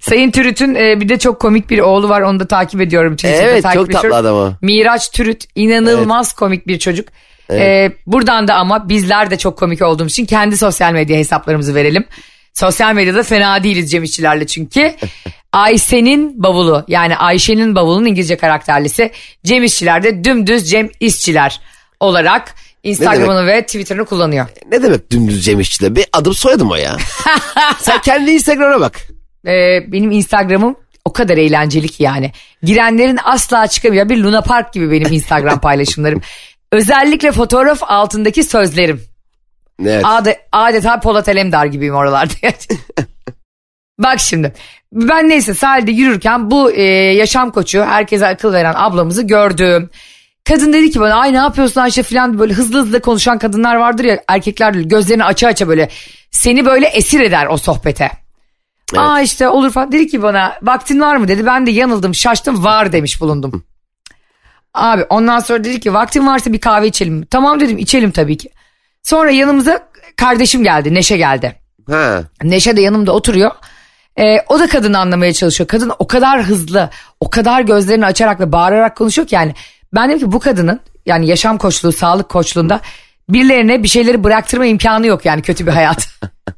Sayın 0.00 0.30
Türüt'ün 0.30 0.74
e, 0.74 1.00
bir 1.00 1.08
de 1.08 1.18
çok 1.18 1.40
komik 1.40 1.70
bir 1.70 1.78
oğlu 1.78 2.08
var 2.08 2.20
onu 2.20 2.40
da 2.40 2.46
takip 2.46 2.80
ediyorum. 2.80 3.16
Twitter'da 3.16 3.42
Evet 3.42 3.62
takip 3.62 3.80
çok 3.80 3.92
tatlı 3.92 4.08
ediyorum. 4.08 4.26
adam 4.26 4.36
o. 4.36 4.52
Miraç 4.62 5.10
Türüt 5.10 5.44
inanılmaz 5.54 6.32
komik 6.32 6.66
bir 6.66 6.78
çocuk. 6.78 7.08
E, 7.50 7.92
buradan 8.06 8.48
da 8.48 8.54
ama 8.54 8.88
bizler 8.88 9.30
de 9.30 9.38
çok 9.38 9.58
komik 9.58 9.82
olduğumuz 9.82 10.12
için 10.12 10.26
kendi 10.26 10.56
sosyal 10.56 10.92
medya 10.92 11.16
hesaplarımızı 11.16 11.74
verelim. 11.74 12.04
Sosyal 12.54 12.94
medyada 12.94 13.22
fena 13.22 13.62
değiliz 13.64 13.90
Cem 13.90 14.04
İşçilerle 14.04 14.46
çünkü. 14.46 14.94
Ayşe'nin 15.52 16.42
bavulu 16.42 16.84
yani 16.88 17.16
Ayşe'nin 17.16 17.74
bavulunun 17.74 18.06
İngilizce 18.06 18.36
karakterlisi 18.36 19.12
Cem 19.44 19.64
İşçiler'de 19.64 20.24
dümdüz 20.24 20.70
Cem 20.70 20.88
İşçiler 21.00 21.60
olarak 22.00 22.54
Instagram'ını 22.82 23.46
ve 23.46 23.62
Twitter'ını 23.62 24.04
kullanıyor. 24.04 24.46
Ne 24.70 24.82
demek 24.82 25.10
dümdüz 25.10 25.44
Cem 25.44 25.60
İşçi'de? 25.60 25.96
Bir 25.96 26.06
adım 26.12 26.34
soyadım 26.34 26.70
o 26.70 26.74
ya. 26.74 26.96
Sen 27.80 28.00
kendi 28.00 28.30
Instagram'a 28.30 28.80
bak. 28.80 29.00
Ee, 29.48 29.92
benim 29.92 30.10
Instagram'ım 30.10 30.76
o 31.04 31.12
kadar 31.12 31.36
eğlenceli 31.36 31.88
ki 31.88 32.02
yani. 32.02 32.32
Girenlerin 32.62 33.18
asla 33.24 33.66
çıkamayacağı 33.66 34.08
bir 34.08 34.22
Luna 34.22 34.40
Park 34.40 34.72
gibi 34.72 34.90
benim 34.90 35.12
Instagram 35.12 35.60
paylaşımlarım. 35.60 36.20
Özellikle 36.72 37.32
fotoğraf 37.32 37.82
altındaki 37.82 38.44
sözlerim. 38.44 39.02
Evet. 39.84 40.04
Ade, 40.04 40.40
adeta 40.52 41.00
Polat 41.00 41.28
Alemdar 41.28 41.66
gibiyim 41.66 41.94
oralarda. 41.94 42.34
Bak 43.98 44.20
şimdi 44.20 44.52
ben 44.92 45.28
neyse 45.28 45.54
sahilde 45.54 45.90
yürürken 45.90 46.50
bu 46.50 46.72
e, 46.72 46.82
yaşam 47.14 47.50
koçu 47.50 47.84
herkese 47.84 48.26
akıl 48.26 48.52
veren 48.52 48.74
ablamızı 48.76 49.22
gördüm. 49.22 49.90
Kadın 50.44 50.72
dedi 50.72 50.90
ki 50.90 51.00
bana 51.00 51.14
ay 51.14 51.32
ne 51.32 51.36
yapıyorsun 51.36 51.80
Ayşe 51.80 52.02
falan 52.02 52.38
böyle 52.38 52.52
hızlı 52.52 52.78
hızlı 52.78 53.00
konuşan 53.00 53.38
kadınlar 53.38 53.76
vardır 53.76 54.04
ya 54.04 54.20
erkekler 54.28 54.74
gözlerini 54.74 55.24
aça 55.24 55.48
aça 55.48 55.68
böyle 55.68 55.88
seni 56.30 56.66
böyle 56.66 56.86
esir 56.86 57.20
eder 57.20 57.46
o 57.46 57.56
sohbete. 57.56 58.10
Aa 58.96 59.20
işte 59.20 59.48
olur 59.48 59.70
falan 59.70 59.92
dedi 59.92 60.06
ki 60.06 60.22
bana 60.22 60.58
vaktin 60.62 61.00
var 61.00 61.16
mı 61.16 61.28
dedi 61.28 61.46
ben 61.46 61.66
de 61.66 61.70
yanıldım 61.70 62.14
şaştım 62.14 62.64
var 62.64 62.92
demiş 62.92 63.20
bulundum. 63.20 63.64
Abi 64.74 65.04
ondan 65.08 65.40
sonra 65.40 65.64
dedi 65.64 65.80
ki 65.80 65.94
vaktin 65.94 66.26
varsa 66.26 66.52
bir 66.52 66.60
kahve 66.60 66.86
içelim 66.86 67.14
mi? 67.14 67.26
Tamam 67.26 67.60
dedim 67.60 67.78
içelim 67.78 68.10
tabii 68.10 68.36
ki. 68.36 68.50
Sonra 69.02 69.30
yanımıza 69.30 69.88
kardeşim 70.16 70.62
geldi 70.62 70.94
Neşe 70.94 71.16
geldi. 71.16 71.56
Ha. 71.90 72.22
Neşe 72.42 72.76
de 72.76 72.80
yanımda 72.80 73.12
oturuyor. 73.12 73.50
Ee, 74.18 74.40
o 74.48 74.58
da 74.58 74.68
kadını 74.68 74.98
anlamaya 74.98 75.32
çalışıyor. 75.32 75.68
Kadın 75.68 75.92
o 75.98 76.06
kadar 76.06 76.42
hızlı, 76.42 76.90
o 77.20 77.30
kadar 77.30 77.60
gözlerini 77.60 78.06
açarak 78.06 78.40
ve 78.40 78.52
bağırarak 78.52 78.96
konuşuyor 78.96 79.28
ki 79.28 79.34
yani. 79.34 79.54
Ben 79.94 80.08
dedim 80.08 80.18
ki 80.18 80.32
bu 80.32 80.38
kadının 80.38 80.80
yani 81.06 81.26
yaşam 81.26 81.58
koçluğu, 81.58 81.92
sağlık 81.92 82.28
koçluğunda 82.28 82.80
birilerine 83.28 83.82
bir 83.82 83.88
şeyleri 83.88 84.24
bıraktırma 84.24 84.66
imkanı 84.66 85.06
yok 85.06 85.24
yani 85.24 85.42
kötü 85.42 85.66
bir 85.66 85.72
hayat. 85.72 86.08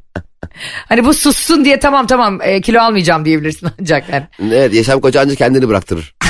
hani 0.88 1.04
bu 1.04 1.14
sussun 1.14 1.64
diye 1.64 1.78
tamam 1.78 2.06
tamam 2.06 2.38
e, 2.42 2.60
kilo 2.60 2.80
almayacağım 2.80 3.24
diyebilirsin 3.24 3.68
ancak 3.80 4.08
yani. 4.08 4.24
Evet 4.52 4.74
yaşam 4.74 5.00
koçu 5.00 5.20
ancak 5.20 5.38
kendini 5.38 5.68
bıraktırır. 5.68 6.14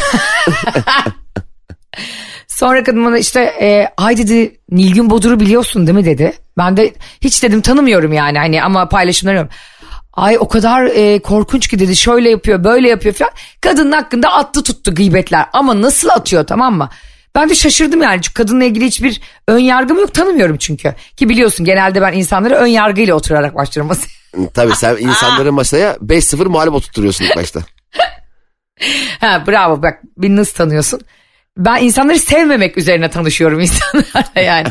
Sonra 2.47 2.85
kadın 2.85 3.05
bana 3.05 3.19
işte 3.19 3.40
e, 3.40 3.88
ay 3.97 4.16
dedi 4.16 4.61
Nilgün 4.71 5.11
Bodur'u 5.11 5.40
biliyorsun 5.40 5.87
değil 5.87 5.99
mi 5.99 6.05
dedi. 6.05 6.33
Ben 6.59 6.77
de 6.77 6.95
hiç 7.21 7.43
dedim 7.43 7.61
tanımıyorum 7.61 8.12
yani 8.12 8.38
hani 8.38 8.62
ama 8.62 8.88
paylaşımları 8.88 9.37
yok. 9.37 9.49
Ay 10.12 10.37
o 10.40 10.49
kadar 10.49 10.85
e, 10.85 11.19
korkunç 11.19 11.69
ki 11.69 11.79
dedi 11.79 11.97
şöyle 11.97 12.31
yapıyor 12.31 12.64
böyle 12.64 12.88
yapıyor 12.88 13.14
falan. 13.14 13.33
Kadının 13.61 13.93
hakkında 13.93 14.33
attı 14.33 14.62
tuttu 14.62 14.95
gıybetler 14.95 15.45
ama 15.53 15.83
nasıl 15.83 16.09
atıyor 16.09 16.47
tamam 16.47 16.77
mı? 16.77 16.88
Ben 17.35 17.49
de 17.51 17.55
şaşırdım 17.55 18.03
yani 18.03 18.23
çünkü 18.23 18.35
kadınla 18.35 18.64
ilgili 18.64 18.87
hiçbir 18.87 19.21
ön 19.49 19.59
yargım 19.59 19.99
yok 19.99 20.14
tanımıyorum 20.14 20.57
çünkü. 20.57 20.95
Ki 21.16 21.29
biliyorsun 21.29 21.66
genelde 21.66 22.03
ben 22.03 22.12
insanlara 22.12 22.55
ön 22.55 22.66
yargıyla 22.66 23.14
oturarak 23.14 23.55
başlarım 23.55 23.88
masaya. 23.88 24.09
Tabii 24.55 24.77
sen 24.77 24.97
insanları 24.97 25.53
masaya 25.53 25.93
5-0 25.93 26.49
mağlup 26.49 26.75
oturtuyorsun 26.75 27.25
ilk 27.25 27.37
başta. 27.37 27.61
ha, 29.21 29.45
bravo 29.47 29.83
bak 29.83 29.99
beni 30.16 30.37
nasıl 30.37 30.55
tanıyorsun? 30.55 31.01
Ben 31.57 31.83
insanları 31.83 32.19
sevmemek 32.19 32.79
üzerine 32.79 33.11
tanışıyorum 33.11 33.61
insanlarla 33.61 34.40
yani. 34.40 34.69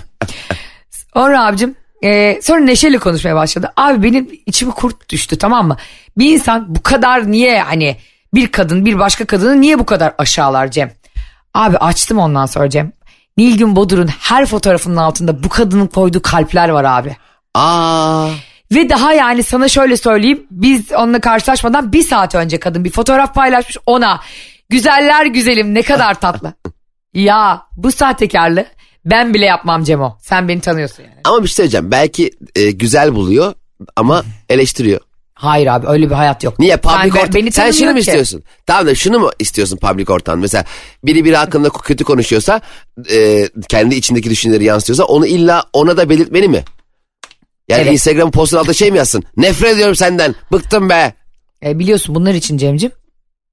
Sonra 1.14 1.46
abicim 1.46 1.76
e, 2.04 2.40
sonra 2.42 2.60
neşeli 2.60 3.00
konuşmaya 3.00 3.36
başladı. 3.36 3.72
Abi 3.78 4.04
benim 4.04 4.30
içime 4.46 4.72
kurt 4.72 5.10
düştü 5.10 5.38
tamam 5.38 5.68
mı? 5.68 5.78
Bir 6.18 6.34
insan 6.34 6.76
bu 6.76 6.84
kadar 6.84 7.32
niye 7.32 7.62
hani 7.62 7.98
bir 8.34 8.52
kadın 8.52 8.86
bir 8.86 9.00
başka 9.00 9.26
kadını 9.26 9.62
niye 9.62 9.80
bu 9.80 9.86
kadar 9.86 10.14
aşağılar 10.18 10.72
Cem? 10.72 10.92
Abi 11.54 11.78
açtım 11.78 12.20
ondan 12.20 12.46
sonra 12.46 12.70
Cem. 12.70 12.92
Nilgün 13.38 13.76
Bodur'un 13.76 14.08
her 14.08 14.46
fotoğrafının 14.46 14.96
altında 14.96 15.44
bu 15.44 15.50
kadının 15.50 15.88
koyduğu 15.88 16.22
kalpler 16.22 16.70
var 16.70 16.84
abi. 16.84 17.16
Aa. 17.54 18.30
Ve 18.74 18.90
daha 18.90 19.14
yani 19.14 19.44
sana 19.44 19.68
şöyle 19.68 19.98
söyleyeyim 19.98 20.48
biz 20.52 20.92
onunla 20.92 21.20
karşılaşmadan 21.20 21.94
bir 21.94 22.04
saat 22.04 22.36
önce 22.36 22.60
kadın 22.60 22.86
bir 22.86 22.92
fotoğraf 22.92 23.36
paylaşmış 23.36 23.78
ona 23.86 24.20
güzeller 24.70 25.26
güzelim 25.26 25.74
ne 25.76 25.82
kadar 25.82 26.20
tatlı. 26.20 26.54
ya 27.14 27.62
bu 27.78 27.92
sahtekarlığı 27.92 28.66
ben 29.06 29.34
bile 29.34 29.46
yapmam 29.46 29.84
Cemo 29.84 30.18
sen 30.22 30.48
beni 30.48 30.62
tanıyorsun 30.62 31.04
yani. 31.04 31.22
Ama 31.24 31.44
bir 31.44 31.48
şey 31.48 31.56
söyleyeceğim. 31.56 31.92
Belki 31.92 32.32
e, 32.56 32.72
güzel 32.72 33.16
buluyor 33.16 33.54
ama 33.96 34.24
eleştiriyor. 34.50 35.02
Hayır 35.34 35.68
abi 35.68 35.88
öyle 35.88 36.10
bir 36.10 36.16
hayat 36.16 36.44
yok. 36.44 36.60
Niye? 36.60 36.78
Public 36.78 37.12
Sen- 37.12 37.20
ortam. 37.20 37.34
beni 37.34 37.52
Sen 37.52 37.72
şunu 37.72 37.92
mu 37.92 38.00
istiyorsun? 38.00 38.44
Tamam 38.66 38.88
da 38.88 38.96
şunu 38.96 39.20
mu 39.20 39.30
istiyorsun 39.40 39.78
public 39.78 40.06
ortam? 40.10 40.40
Mesela 40.40 40.66
biri 41.04 41.26
biri 41.26 41.36
hakkında 41.36 41.70
kötü 41.70 42.04
konuşuyorsa 42.04 42.62
e, 43.12 43.48
kendi 43.70 43.96
içindeki 43.96 44.30
düşünceleri 44.30 44.64
yansıtıyorsa 44.64 45.04
onu 45.04 45.26
illa 45.26 45.64
ona 45.74 45.98
da 45.98 46.10
belirtmeli 46.10 46.48
mi? 46.48 46.64
Yani 47.70 47.82
Evet. 47.82 47.94
Instagram 47.94 48.32
postun 48.32 48.58
altında 48.58 48.74
şey 48.74 48.92
mi 48.92 48.98
yazsın? 48.98 49.24
Nefret 49.38 49.74
ediyorum 49.74 49.96
senden. 49.96 50.36
Bıktım 50.52 50.90
be. 50.90 51.14
E, 51.66 51.80
biliyorsun 51.80 52.16
bunlar 52.16 52.34
için 52.34 52.58
Cem'cim 52.58 52.92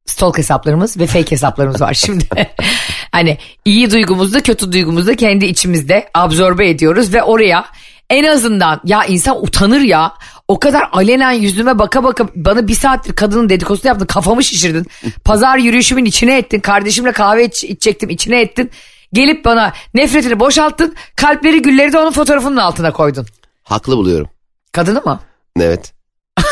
stalk 0.07 0.38
hesaplarımız 0.38 0.98
ve 0.98 1.07
fake 1.07 1.31
hesaplarımız 1.31 1.81
var 1.81 1.94
şimdi. 1.94 2.24
hani 3.12 3.38
iyi 3.64 3.90
duygumuzu 3.90 4.40
kötü 4.40 4.72
duygumuzu 4.72 5.14
kendi 5.16 5.46
içimizde 5.46 6.09
absorbe 6.14 6.68
ediyoruz 6.68 7.14
ve 7.14 7.22
oraya 7.22 7.64
en 8.11 8.24
azından 8.24 8.81
ya 8.85 9.05
insan 9.05 9.42
utanır 9.42 9.81
ya 9.81 10.12
o 10.48 10.61
kadar 10.61 10.88
alenen 10.92 11.33
yüzüme 11.33 11.79
baka 11.79 12.05
baka 12.05 12.29
bana 12.35 12.68
bir 12.68 12.74
saattir 12.74 13.12
kadının 13.16 13.48
dedikodusunu 13.48 13.88
yaptın 13.88 14.07
kafamı 14.07 14.44
şişirdin. 14.44 14.87
Pazar 15.24 15.59
yürüyüşümün 15.59 16.05
içine 16.05 16.38
ettin 16.38 16.61
kardeşimle 16.61 17.12
kahve 17.12 17.44
iç, 17.44 17.64
içecektim 17.64 18.11
içine 18.11 18.40
ettin. 18.40 18.70
Gelip 19.12 19.44
bana 19.44 19.72
nefretini 19.94 20.40
boşalttın 20.40 20.94
kalpleri 21.16 21.62
gülleri 21.62 21.92
de 21.92 21.98
onun 21.98 22.12
fotoğrafının 22.12 22.57
altına 22.57 22.92
koydun. 22.92 23.26
Haklı 23.66 23.96
buluyorum. 23.96 24.29
Kadını 24.72 25.02
mı? 25.02 25.20
Evet. 25.61 25.92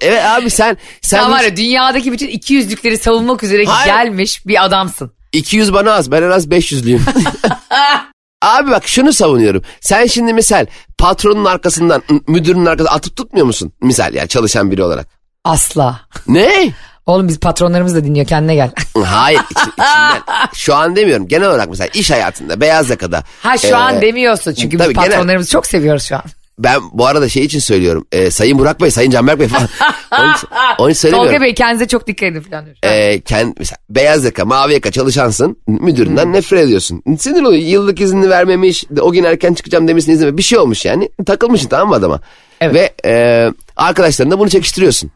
evet 0.00 0.24
abi 0.24 0.50
sen 0.50 0.76
sen 1.02 1.20
Sen 1.22 1.30
var 1.30 1.42
ya 1.42 1.56
dünyadaki 1.56 2.12
bütün 2.12 2.28
iki 2.28 2.54
yüzlükleri 2.54 2.98
savunmak 2.98 3.42
üzere 3.42 3.64
Hayır. 3.64 3.86
gelmiş 3.86 4.46
bir 4.46 4.64
adamsın. 4.64 5.12
200 5.32 5.72
bana 5.72 5.92
az. 5.92 6.10
Ben 6.10 6.22
en 6.22 6.30
az 6.30 6.46
500'lüyüm. 6.46 7.00
Abi 8.42 8.70
bak 8.70 8.88
şunu 8.88 9.12
savunuyorum. 9.12 9.62
Sen 9.80 10.06
şimdi 10.06 10.34
misal 10.34 10.66
patronun 10.98 11.44
arkasından 11.44 12.02
müdürün 12.28 12.66
arkasından 12.66 12.96
atıp 12.96 13.16
tutmuyor 13.16 13.46
musun? 13.46 13.72
Misal 13.80 14.14
yani 14.14 14.28
çalışan 14.28 14.70
biri 14.70 14.82
olarak. 14.82 15.08
Asla. 15.44 16.00
Ne? 16.26 16.72
Oğlum 17.06 17.28
biz 17.28 17.38
patronlarımız 17.40 17.94
da 17.94 18.04
dinliyor 18.04 18.26
kendine 18.26 18.54
gel. 18.54 18.70
Hayır 19.04 19.40
içinden. 19.50 20.20
Şu 20.54 20.74
an 20.74 20.96
demiyorum. 20.96 21.28
Genel 21.28 21.48
olarak 21.48 21.68
mesela 21.70 21.88
iş 21.94 22.10
hayatında 22.10 22.60
beyaz 22.60 22.90
yakada. 22.90 23.24
Ha 23.42 23.58
şu 23.58 23.76
an 23.76 24.00
demiyorsun 24.00 24.54
çünkü 24.54 24.78
tabii 24.78 24.88
biz 24.88 24.96
genel- 24.96 25.10
patronlarımızı 25.10 25.50
çok 25.50 25.66
seviyoruz 25.66 26.02
şu 26.04 26.16
an. 26.16 26.22
Ben 26.58 26.80
bu 26.92 27.06
arada 27.06 27.28
şey 27.28 27.44
için 27.44 27.58
söylüyorum. 27.58 28.06
Ee, 28.12 28.30
Sayın 28.30 28.58
Burak 28.58 28.80
Bey, 28.80 28.90
Sayın 28.90 29.10
Canberk 29.10 29.40
Bey 29.40 29.48
falan. 29.48 29.68
onu, 30.24 30.32
onu 30.78 30.94
söylemiyorum. 30.94 31.32
Tolga 31.32 31.44
Bey 31.44 31.54
kendinize 31.54 31.88
çok 31.88 32.06
dikkat 32.06 32.22
edin 32.30 32.40
falan 32.40 32.64
diyor. 32.64 32.76
Ee, 32.84 33.20
kend, 33.20 33.52
mesela 33.58 33.76
beyaz 33.90 34.24
yaka, 34.24 34.44
mavi 34.44 34.72
yaka 34.72 34.90
çalışansın. 34.90 35.56
Müdüründen 35.66 36.24
Hmm. 36.24 36.32
nefret 36.32 36.60
ediyorsun. 36.64 37.02
Sinir 37.18 37.42
oluyor. 37.42 37.62
Yıllık 37.62 38.00
izni 38.00 38.30
vermemiş. 38.30 38.84
O 39.00 39.12
gün 39.12 39.24
erken 39.24 39.54
çıkacağım 39.54 39.88
demişsin 39.88 40.12
izin 40.12 40.26
ver- 40.26 40.36
Bir 40.36 40.42
şey 40.42 40.58
olmuş 40.58 40.84
yani. 40.84 41.08
Takılmışsın 41.26 41.68
tamam 41.68 41.88
mı 41.88 41.94
adama? 41.94 42.20
Evet. 42.60 42.74
Ve 42.74 42.92
e, 43.10 43.50
arkadaşlarına 43.76 44.38
bunu 44.38 44.50
çekiştiriyorsun. 44.50 45.10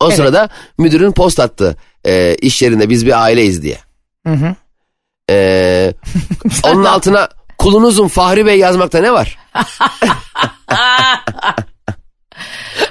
O 0.00 0.06
Evet. 0.06 0.16
sırada 0.16 0.48
müdürün 0.78 1.12
post 1.12 1.40
attı. 1.40 1.76
E, 2.06 2.34
iş 2.34 2.62
yerinde 2.62 2.88
biz 2.88 3.06
bir 3.06 3.22
aileyiz 3.22 3.62
diye. 3.62 3.78
Hı 4.26 4.32
hı. 4.32 4.54
E, 5.30 5.92
onun 6.62 6.84
altına 6.84 7.28
kulunuzun 7.58 8.08
Fahri 8.08 8.46
Bey 8.46 8.58
yazmakta 8.58 8.98
ne 9.00 9.12
var? 9.12 9.38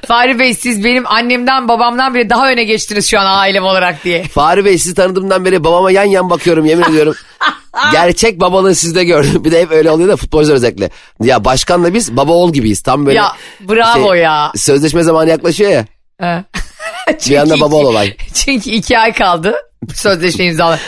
Fahri 0.07 0.39
Bey 0.39 0.53
siz 0.53 0.83
benim 0.83 1.07
annemden 1.07 1.67
babamdan 1.67 2.13
bile 2.13 2.29
daha 2.29 2.51
öne 2.51 2.63
geçtiniz 2.63 3.07
şu 3.09 3.19
an 3.19 3.25
ailem 3.25 3.63
olarak 3.63 4.03
diye. 4.03 4.23
Fahri 4.23 4.65
Bey 4.65 4.77
sizi 4.77 4.95
tanıdığımdan 4.95 5.45
beri 5.45 5.63
babama 5.63 5.91
yan 5.91 6.03
yan 6.03 6.29
bakıyorum 6.29 6.65
yemin 6.65 6.83
ediyorum. 6.83 7.15
Gerçek 7.91 8.39
babalığı 8.39 8.75
sizde 8.75 9.03
gördüm. 9.03 9.43
Bir 9.45 9.51
de 9.51 9.61
hep 9.61 9.71
öyle 9.71 9.91
oluyor 9.91 10.09
da 10.09 10.15
futbolcular 10.15 10.55
özellikle. 10.55 10.89
Ya 11.23 11.45
başkanla 11.45 11.93
biz 11.93 12.17
baba 12.17 12.31
oğul 12.31 12.53
gibiyiz. 12.53 12.81
Tam 12.81 13.05
böyle 13.05 13.17
Ya 13.17 13.31
bravo 13.61 14.13
şey, 14.13 14.21
ya. 14.21 14.51
sözleşme 14.55 15.03
zamanı 15.03 15.29
yaklaşıyor 15.29 15.71
ya. 15.71 15.85
Ha. 17.07 17.13
Bir 17.29 17.35
anda 17.35 17.55
Çünkü 17.55 17.61
baba 17.61 17.75
olay. 17.75 18.13
Çünkü 18.33 18.69
iki 18.69 18.97
ay 18.97 19.13
kaldı 19.13 19.55
sözleşme 19.93 20.45
imzalı. 20.45 20.79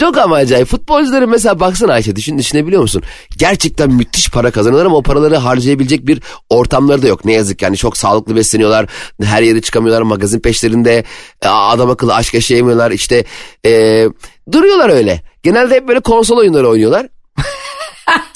Çok 0.00 0.18
ama 0.24 0.36
acayip. 0.36 0.68
Futbolcuların 0.68 1.30
mesela 1.30 1.60
baksana 1.60 1.92
Ayşe 1.92 2.16
düşün, 2.16 2.38
düşünebiliyor 2.38 2.82
musun? 2.82 3.02
Gerçekten 3.38 3.90
müthiş 3.90 4.30
para 4.30 4.50
kazanıyorlar 4.50 4.86
ama 4.86 4.96
o 4.96 5.02
paraları 5.02 5.36
harcayabilecek 5.36 6.06
bir 6.06 6.22
ortamları 6.50 7.02
da 7.02 7.06
yok. 7.06 7.24
Ne 7.24 7.32
yazık 7.32 7.62
yani 7.62 7.76
çok 7.76 7.96
sağlıklı 7.96 8.36
besleniyorlar. 8.36 8.86
Her 9.22 9.42
yere 9.42 9.60
çıkamıyorlar 9.60 10.02
magazin 10.02 10.40
peşlerinde. 10.40 11.04
e, 11.42 11.48
Adam 11.48 11.90
akıllı 11.90 12.14
aşk 12.14 12.34
yaşayamıyorlar. 12.34 12.90
İşte 12.90 13.24
e, 13.66 14.04
duruyorlar 14.52 14.90
öyle. 14.90 15.22
Genelde 15.42 15.74
hep 15.74 15.88
böyle 15.88 16.00
konsol 16.00 16.36
oyunları 16.36 16.68
oynuyorlar. 16.68 17.06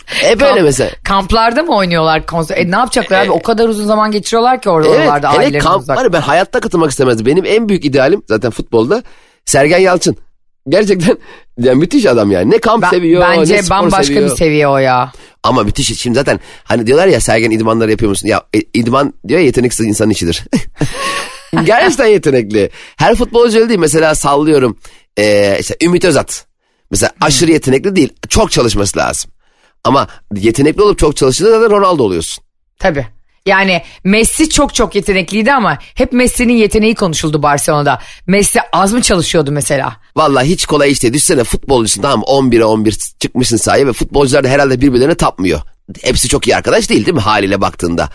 Hep 0.06 0.42
öyle 0.42 0.62
mesela. 0.62 0.90
Kamplarda 1.04 1.62
mı 1.62 1.76
oynuyorlar 1.76 2.26
konser? 2.26 2.56
E, 2.56 2.70
ne 2.70 2.76
yapacaklar 2.76 3.22
abi? 3.24 3.30
O 3.30 3.42
kadar 3.42 3.68
uzun 3.68 3.86
zaman 3.86 4.10
geçiriyorlar 4.10 4.60
ki 4.62 4.70
orada 4.70 4.88
Evet 4.88 4.98
oralarda 4.98 5.28
hele 5.28 5.38
ailelerinden 5.38 5.60
kamp 5.64 5.82
uzak. 5.82 6.12
ben 6.12 6.20
hayatta 6.20 6.60
katılmak 6.60 6.90
istemezdim. 6.90 7.26
Benim 7.26 7.44
en 7.46 7.68
büyük 7.68 7.84
idealim 7.84 8.22
zaten 8.28 8.50
futbolda 8.50 9.02
Sergen 9.44 9.78
Yalçın. 9.78 10.16
Gerçekten 10.68 11.18
yani 11.58 11.78
müthiş 11.78 12.06
adam 12.06 12.30
yani. 12.30 12.50
Ne 12.50 12.58
kamp 12.58 12.82
Ben- 12.82 12.90
seviyor 12.90 13.22
bence 13.22 13.54
ne 13.54 13.62
spor 13.62 13.76
bambaşka 13.76 14.04
seviyor. 14.04 14.30
bir 14.30 14.36
seviye 14.36 14.68
o 14.68 14.78
ya. 14.78 15.12
Ama 15.42 15.62
müthiş. 15.62 16.00
Şimdi 16.00 16.14
zaten 16.18 16.40
hani 16.64 16.86
diyorlar 16.86 17.06
ya 17.06 17.20
Sergen 17.20 17.50
idmanları 17.50 17.90
yapıyor 17.90 18.08
musun? 18.10 18.28
Ya 18.28 18.42
e, 18.54 18.58
idman 18.74 19.14
diyor 19.28 19.40
ya 19.40 19.46
yeteneksiz 19.46 19.86
insanın 19.86 20.10
işidir. 20.10 20.44
Gerçekten 21.64 22.06
yetenekli. 22.06 22.70
Her 22.96 23.14
futbolcu 23.14 23.58
öyle 23.58 23.68
değil. 23.68 23.80
Mesela 23.80 24.14
sallıyorum. 24.14 24.78
Ee, 25.18 25.56
işte 25.60 25.76
Ümit 25.82 26.04
Özat. 26.04 26.46
Mesela 26.90 27.12
aşırı 27.20 27.50
yetenekli 27.52 27.96
değil. 27.96 28.12
Çok 28.28 28.50
çalışması 28.50 28.98
lazım. 28.98 29.30
Ama 29.84 30.08
yetenekli 30.36 30.82
olup 30.82 30.98
çok 30.98 31.16
çalıştığında 31.16 31.60
da 31.60 31.70
Ronaldo 31.70 32.02
oluyorsun. 32.02 32.44
Tabii. 32.78 33.06
Yani 33.46 33.82
Messi 34.04 34.48
çok 34.48 34.74
çok 34.74 34.94
yetenekliydi 34.94 35.52
ama 35.52 35.78
hep 35.94 36.12
Messi'nin 36.12 36.52
yeteneği 36.56 36.94
konuşuldu 36.94 37.42
Barcelona'da. 37.42 37.98
Messi 38.26 38.60
az 38.72 38.92
mı 38.92 39.02
çalışıyordu 39.02 39.52
mesela? 39.52 39.96
Vallahi 40.16 40.48
hiç 40.48 40.66
kolay 40.66 40.90
iş 40.90 41.02
değil. 41.02 41.14
Düşsene 41.14 41.44
futbolcusun 41.44 42.02
tamam 42.02 42.18
mı? 42.18 42.24
11'e 42.24 42.64
11 42.64 42.92
çıkmışsın 43.20 43.56
sahaya 43.56 43.86
ve 43.86 43.92
futbolcular 43.92 44.44
da 44.44 44.48
herhalde 44.48 44.80
birbirlerine 44.80 45.14
tapmıyor. 45.14 45.60
Hepsi 46.02 46.28
çok 46.28 46.46
iyi 46.48 46.56
arkadaş 46.56 46.90
değil 46.90 47.06
değil 47.06 47.14
mi 47.14 47.20
haliyle 47.20 47.60
baktığında? 47.60 48.08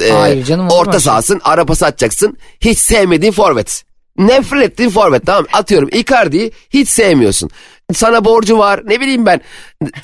Ee, 0.00 0.10
Hayır 0.10 0.44
canım, 0.44 0.68
Orta 0.70 0.92
şey? 0.92 1.00
sahasın 1.00 1.40
ara 1.44 1.66
pası 1.66 1.86
atacaksın. 1.86 2.38
Hiç 2.60 2.78
sevmediğin 2.78 3.32
forvet. 3.32 3.84
Nefret 4.18 4.62
ettiğin 4.62 4.90
forvet 4.90 5.26
tamam? 5.26 5.46
Atıyorum 5.52 5.88
Icardi'yi 5.92 6.52
hiç 6.70 6.88
sevmiyorsun. 6.88 7.50
Sana 7.94 8.24
borcu 8.24 8.58
var 8.58 8.80
ne 8.84 9.00
bileyim 9.00 9.26
ben. 9.26 9.40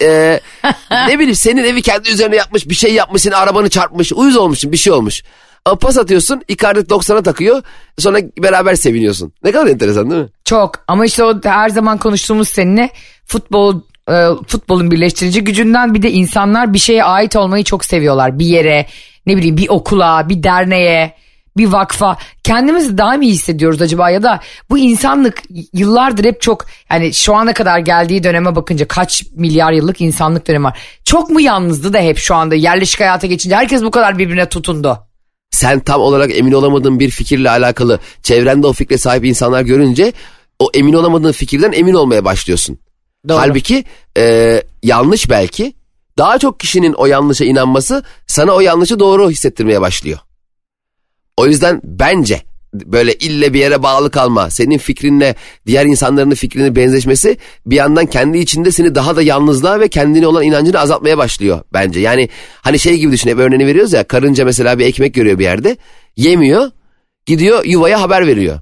Ee, 0.00 0.40
ne 0.90 1.18
bileyim 1.18 1.34
senin 1.34 1.64
evi 1.64 1.82
kendi 1.82 2.10
üzerine 2.10 2.36
yapmış 2.36 2.68
bir 2.68 2.74
şey 2.74 2.94
yapmış 2.94 3.22
senin 3.22 3.34
arabanı 3.34 3.68
çarpmış 3.68 4.12
uyuz 4.12 4.36
olmuşsun 4.36 4.72
bir 4.72 4.76
şey 4.76 4.92
olmuş. 4.92 5.22
Ama 5.64 5.78
pas 5.78 5.98
atıyorsun 5.98 6.42
Icardi 6.48 6.80
90'a 6.80 7.22
takıyor 7.22 7.62
sonra 7.98 8.18
beraber 8.42 8.74
seviniyorsun. 8.74 9.32
Ne 9.44 9.52
kadar 9.52 9.66
enteresan 9.66 10.10
değil 10.10 10.22
mi? 10.22 10.28
Çok 10.44 10.72
ama 10.88 11.06
işte 11.06 11.24
o 11.24 11.40
her 11.44 11.68
zaman 11.68 11.98
konuştuğumuz 11.98 12.48
seninle 12.48 12.90
futbol 13.26 13.80
e, 14.10 14.28
futbolun 14.46 14.90
birleştirici 14.90 15.44
gücünden 15.44 15.94
bir 15.94 16.02
de 16.02 16.10
insanlar 16.10 16.72
bir 16.72 16.78
şeye 16.78 17.04
ait 17.04 17.36
olmayı 17.36 17.64
çok 17.64 17.84
seviyorlar. 17.84 18.38
Bir 18.38 18.46
yere 18.46 18.86
ne 19.26 19.36
bileyim 19.36 19.56
bir 19.56 19.68
okula 19.68 20.28
bir 20.28 20.42
derneğe 20.42 21.14
bir 21.56 21.66
vakfa 21.66 22.16
kendimizi 22.44 22.98
daha 22.98 23.16
mı 23.16 23.24
iyi 23.24 23.32
hissediyoruz 23.32 23.82
acaba 23.82 24.10
ya 24.10 24.22
da 24.22 24.40
bu 24.70 24.78
insanlık 24.78 25.42
yıllardır 25.72 26.24
hep 26.24 26.40
çok 26.40 26.66
yani 26.90 27.14
şu 27.14 27.34
ana 27.34 27.54
kadar 27.54 27.78
geldiği 27.78 28.24
döneme 28.24 28.56
bakınca 28.56 28.88
kaç 28.88 29.24
milyar 29.34 29.72
yıllık 29.72 30.00
insanlık 30.00 30.48
dönemi 30.48 30.64
var. 30.64 30.78
Çok 31.04 31.30
mu 31.30 31.40
yalnızdı 31.40 31.92
da 31.92 31.98
hep 31.98 32.18
şu 32.18 32.34
anda 32.34 32.54
yerleşik 32.54 33.00
hayata 33.00 33.26
geçince 33.26 33.56
herkes 33.56 33.82
bu 33.82 33.90
kadar 33.90 34.18
birbirine 34.18 34.48
tutundu. 34.48 34.98
sen 35.50 35.80
tam 35.80 36.00
olarak 36.00 36.38
emin 36.38 36.52
olamadığın 36.52 37.00
bir 37.00 37.10
fikirle 37.10 37.50
alakalı 37.50 37.98
çevrende 38.22 38.66
o 38.66 38.72
fikre 38.72 38.98
sahip 38.98 39.24
insanlar 39.24 39.62
görünce 39.62 40.12
o 40.58 40.70
emin 40.74 40.92
olamadığın 40.92 41.32
fikirden 41.32 41.72
emin 41.72 41.94
olmaya 41.94 42.24
başlıyorsun. 42.24 42.78
Doğru. 43.28 43.38
Halbuki 43.38 43.84
e, 44.18 44.62
yanlış 44.82 45.30
belki 45.30 45.74
daha 46.18 46.38
çok 46.38 46.60
kişinin 46.60 46.92
o 46.92 47.06
yanlışa 47.06 47.44
inanması 47.44 48.04
sana 48.26 48.52
o 48.52 48.60
yanlışı 48.60 48.98
doğru 48.98 49.30
hissettirmeye 49.30 49.80
başlıyor. 49.80 50.18
O 51.36 51.46
yüzden 51.46 51.80
bence 51.84 52.42
böyle 52.74 53.14
ille 53.14 53.54
bir 53.54 53.58
yere 53.58 53.82
bağlı 53.82 54.10
kalma. 54.10 54.50
Senin 54.50 54.78
fikrinle 54.78 55.34
diğer 55.66 55.84
insanların 55.84 56.30
fikrini 56.30 56.76
benzeşmesi 56.76 57.38
bir 57.66 57.76
yandan 57.76 58.06
kendi 58.06 58.38
içinde 58.38 58.72
seni 58.72 58.94
daha 58.94 59.16
da 59.16 59.22
yalnızlığa 59.22 59.80
ve 59.80 59.88
kendine 59.88 60.26
olan 60.26 60.42
inancını 60.42 60.80
azaltmaya 60.80 61.18
başlıyor 61.18 61.60
bence. 61.72 62.00
Yani 62.00 62.28
hani 62.62 62.78
şey 62.78 62.98
gibi 62.98 63.12
düşün 63.12 63.30
hep 63.30 63.38
örneğini 63.38 63.66
veriyoruz 63.66 63.92
ya 63.92 64.04
karınca 64.04 64.44
mesela 64.44 64.78
bir 64.78 64.86
ekmek 64.86 65.14
görüyor 65.14 65.38
bir 65.38 65.44
yerde 65.44 65.76
yemiyor 66.16 66.70
gidiyor 67.26 67.64
yuvaya 67.64 68.00
haber 68.00 68.26
veriyor. 68.26 68.58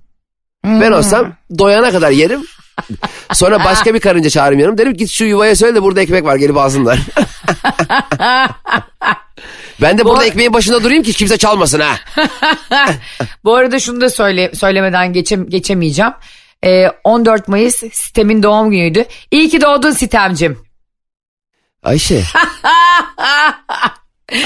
Ben 0.65 0.93
olsam 0.93 1.33
doyana 1.59 1.91
kadar 1.91 2.11
yerim. 2.11 2.41
Sonra 3.33 3.65
başka 3.65 3.95
bir 3.95 4.01
karınca 4.01 4.31
çağırırım 4.31 4.61
yanım. 4.61 4.79
Derim 4.79 4.95
git 4.95 5.11
şu 5.11 5.25
yuvaya 5.25 5.57
söyle 5.57 5.75
de 5.75 5.83
burada 5.83 6.01
ekmek 6.01 6.25
var 6.25 6.37
gelip 6.37 6.57
alsınlar. 6.57 6.99
ben 9.83 9.99
de 9.99 10.05
burada 10.05 10.21
Bu- 10.21 10.25
ekmeğin 10.25 10.53
başında 10.53 10.85
durayım 10.85 11.03
ki 11.03 11.13
kimse 11.13 11.39
çalmasın 11.39 11.81
ha. 11.81 11.97
Bu 13.45 13.55
arada 13.55 13.79
şunu 13.79 14.01
da 14.01 14.11
söyle, 14.11 14.51
söylemeden 14.55 15.13
geçem, 15.13 15.49
geçemeyeceğim. 15.49 16.13
Ee, 16.65 16.89
14 17.05 17.49
Mayıs 17.49 17.77
sistemin 17.77 18.43
doğum 18.43 18.71
günüydü. 18.71 19.05
İyi 19.31 19.49
ki 19.49 19.61
doğdun 19.61 19.91
sitemcim. 19.91 20.59
Ayşe. 21.83 22.23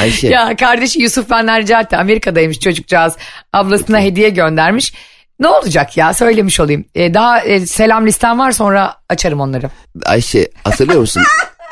Ayşe. 0.01 0.29
Ya 0.29 0.57
kardeşi 0.57 1.03
Yusuf 1.03 1.31
benden 1.31 1.61
rica 1.61 1.81
etti. 1.81 1.97
Amerika'daymış 1.97 2.61
çocukcağız. 2.61 3.17
Ablasına 3.53 4.01
hediye 4.01 4.29
göndermiş. 4.29 4.93
Ne 5.41 5.49
olacak 5.49 5.97
ya 5.97 6.15
söylemiş 6.15 6.61
olayım. 6.61 6.85
Ee, 6.95 7.15
daha 7.15 7.41
e, 7.41 7.67
selam 7.67 8.07
listem 8.07 8.39
var 8.39 8.53
sonra 8.53 8.95
açarım 9.09 9.41
onları. 9.41 9.71
Ayşe 10.05 10.49
hatırlıyor 10.65 11.01
musun? 11.01 11.23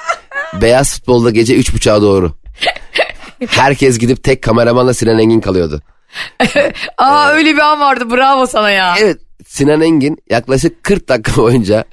Beyaz 0.61 0.95
futbolda 0.95 1.31
gece 1.31 1.57
üç 1.57 1.75
buçuğa 1.75 2.03
doğru. 2.03 2.33
Herkes 3.51 3.99
gidip 3.99 4.25
tek 4.25 4.43
kameramanla 4.43 4.95
Sinan 4.95 5.19
Engin 5.19 5.41
kalıyordu. 5.41 5.83
Aa 6.99 7.29
öyle 7.29 7.53
bir 7.53 7.61
an 7.61 7.81
vardı 7.81 8.11
bravo 8.11 8.47
sana 8.47 8.71
ya. 8.71 8.95
Evet 8.99 9.19
Sinan 9.47 9.81
Engin 9.81 10.19
yaklaşık 10.31 10.83
40 10.83 11.09
dakika 11.09 11.37
boyunca 11.43 11.85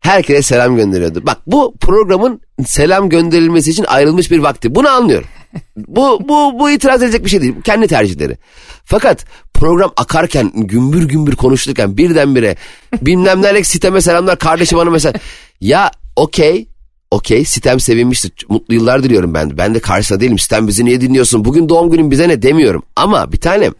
herkese 0.00 0.42
selam 0.42 0.76
gönderiyordu. 0.76 1.26
Bak 1.26 1.38
bu 1.46 1.74
programın 1.80 2.40
selam 2.66 3.08
gönderilmesi 3.08 3.70
için 3.70 3.84
ayrılmış 3.84 4.30
bir 4.30 4.38
vakti. 4.38 4.74
Bunu 4.74 4.88
anlıyorum. 4.88 5.28
Bu, 5.76 6.28
bu, 6.28 6.58
bu 6.58 6.70
itiraz 6.70 7.02
edilecek 7.02 7.24
bir 7.24 7.30
şey 7.30 7.40
değil. 7.40 7.54
Kendi 7.64 7.86
tercihleri. 7.86 8.38
Fakat 8.84 9.24
program 9.54 9.92
akarken 9.96 10.50
gümbür 10.54 11.08
gümbür 11.08 11.36
konuşulurken 11.36 11.96
birdenbire 11.96 12.56
bilmem 13.02 13.42
neler 13.42 13.62
siteme 13.62 14.00
selamlar 14.00 14.38
kardeşim 14.38 14.78
hanım 14.78 14.92
mesela. 14.92 15.18
Ya 15.60 15.90
okey 16.16 16.68
okey 17.14 17.44
sitem 17.44 17.80
sevinmiştir. 17.80 18.32
Mutlu 18.48 18.74
yıllar 18.74 19.02
diliyorum 19.02 19.34
ben. 19.34 19.58
Ben 19.58 19.74
de 19.74 19.80
karşısında 19.80 20.20
değilim. 20.20 20.38
Sitem 20.38 20.68
bizi 20.68 20.84
niye 20.84 21.00
dinliyorsun? 21.00 21.44
Bugün 21.44 21.68
doğum 21.68 21.90
günün 21.90 22.10
bize 22.10 22.28
ne 22.28 22.42
demiyorum. 22.42 22.82
Ama 22.96 23.32
bir 23.32 23.40
tanem 23.40 23.72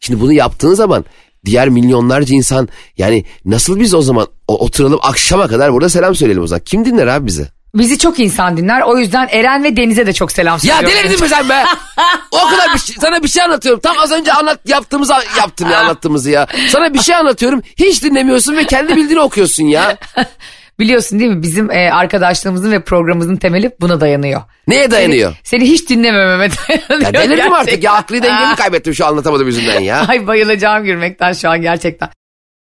şimdi 0.00 0.20
bunu 0.20 0.32
yaptığın 0.32 0.74
zaman 0.74 1.04
diğer 1.44 1.68
milyonlarca 1.68 2.34
insan 2.34 2.68
yani 2.98 3.24
nasıl 3.44 3.80
biz 3.80 3.94
o 3.94 4.02
zaman 4.02 4.26
o- 4.48 4.58
oturalım 4.64 4.98
akşama 5.02 5.48
kadar 5.48 5.72
burada 5.72 5.88
selam 5.88 6.14
söyleyelim 6.14 6.42
o 6.42 6.46
zaman. 6.46 6.62
Kim 6.64 6.84
dinler 6.84 7.06
abi 7.06 7.26
bizi? 7.26 7.46
Bizi 7.74 7.98
çok 7.98 8.20
insan 8.20 8.56
dinler. 8.56 8.80
O 8.82 8.98
yüzden 8.98 9.28
Eren 9.30 9.64
ve 9.64 9.76
Deniz'e 9.76 10.06
de 10.06 10.12
çok 10.12 10.32
selam 10.32 10.58
Ya 10.62 10.74
söylüyorum. 10.76 10.88
delirdin 11.04 11.22
mi 11.24 11.28
sen 11.28 11.48
be? 11.48 11.64
o 12.30 12.48
kadar 12.50 12.74
bir 12.74 12.78
şey, 12.80 12.96
sana 13.00 13.22
bir 13.22 13.28
şey 13.28 13.42
anlatıyorum. 13.42 13.80
Tam 13.80 13.98
az 13.98 14.12
önce 14.12 14.32
anlat 14.32 14.60
yaptığımızı 14.68 15.12
yaptım 15.38 15.70
ya 15.70 15.78
anlattığımızı 15.80 16.30
ya. 16.30 16.46
Sana 16.68 16.94
bir 16.94 16.98
şey 16.98 17.14
anlatıyorum. 17.14 17.62
Hiç 17.76 18.02
dinlemiyorsun 18.02 18.56
ve 18.56 18.64
kendi 18.66 18.96
bildiğini 18.96 19.20
okuyorsun 19.20 19.64
ya. 19.64 19.96
Biliyorsun 20.78 21.18
değil 21.18 21.30
mi 21.30 21.42
bizim 21.42 21.70
e, 21.70 21.92
arkadaşlığımızın 21.92 22.72
ve 22.72 22.80
programımızın 22.80 23.36
temeli 23.36 23.70
buna 23.80 24.00
dayanıyor. 24.00 24.42
Neye 24.68 24.90
dayanıyor? 24.90 25.34
Seni 25.44 25.64
hiç 25.64 25.88
dinlemememe 25.90 26.48
dayanıyor. 26.68 27.00
Ya 27.00 27.14
delirdim 27.14 27.52
artık 27.52 27.82
ya 27.82 27.92
aklı 27.92 28.22
dengemi 28.22 28.56
kaybettim 28.56 28.94
şu 28.94 29.06
anlatamadım 29.06 29.46
yüzünden 29.46 29.80
ya. 29.80 30.06
Ay 30.08 30.26
bayılacağım 30.26 30.84
gülmekten 30.84 31.32
şu 31.32 31.50
an 31.50 31.62
gerçekten. 31.62 32.08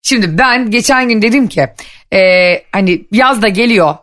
Şimdi 0.03 0.38
ben 0.38 0.70
geçen 0.70 1.09
gün 1.09 1.23
dedim 1.23 1.49
ki 1.49 1.68
e, 2.12 2.18
hani 2.73 3.05
yaz 3.12 3.42
da 3.42 3.49
geliyor. 3.49 3.94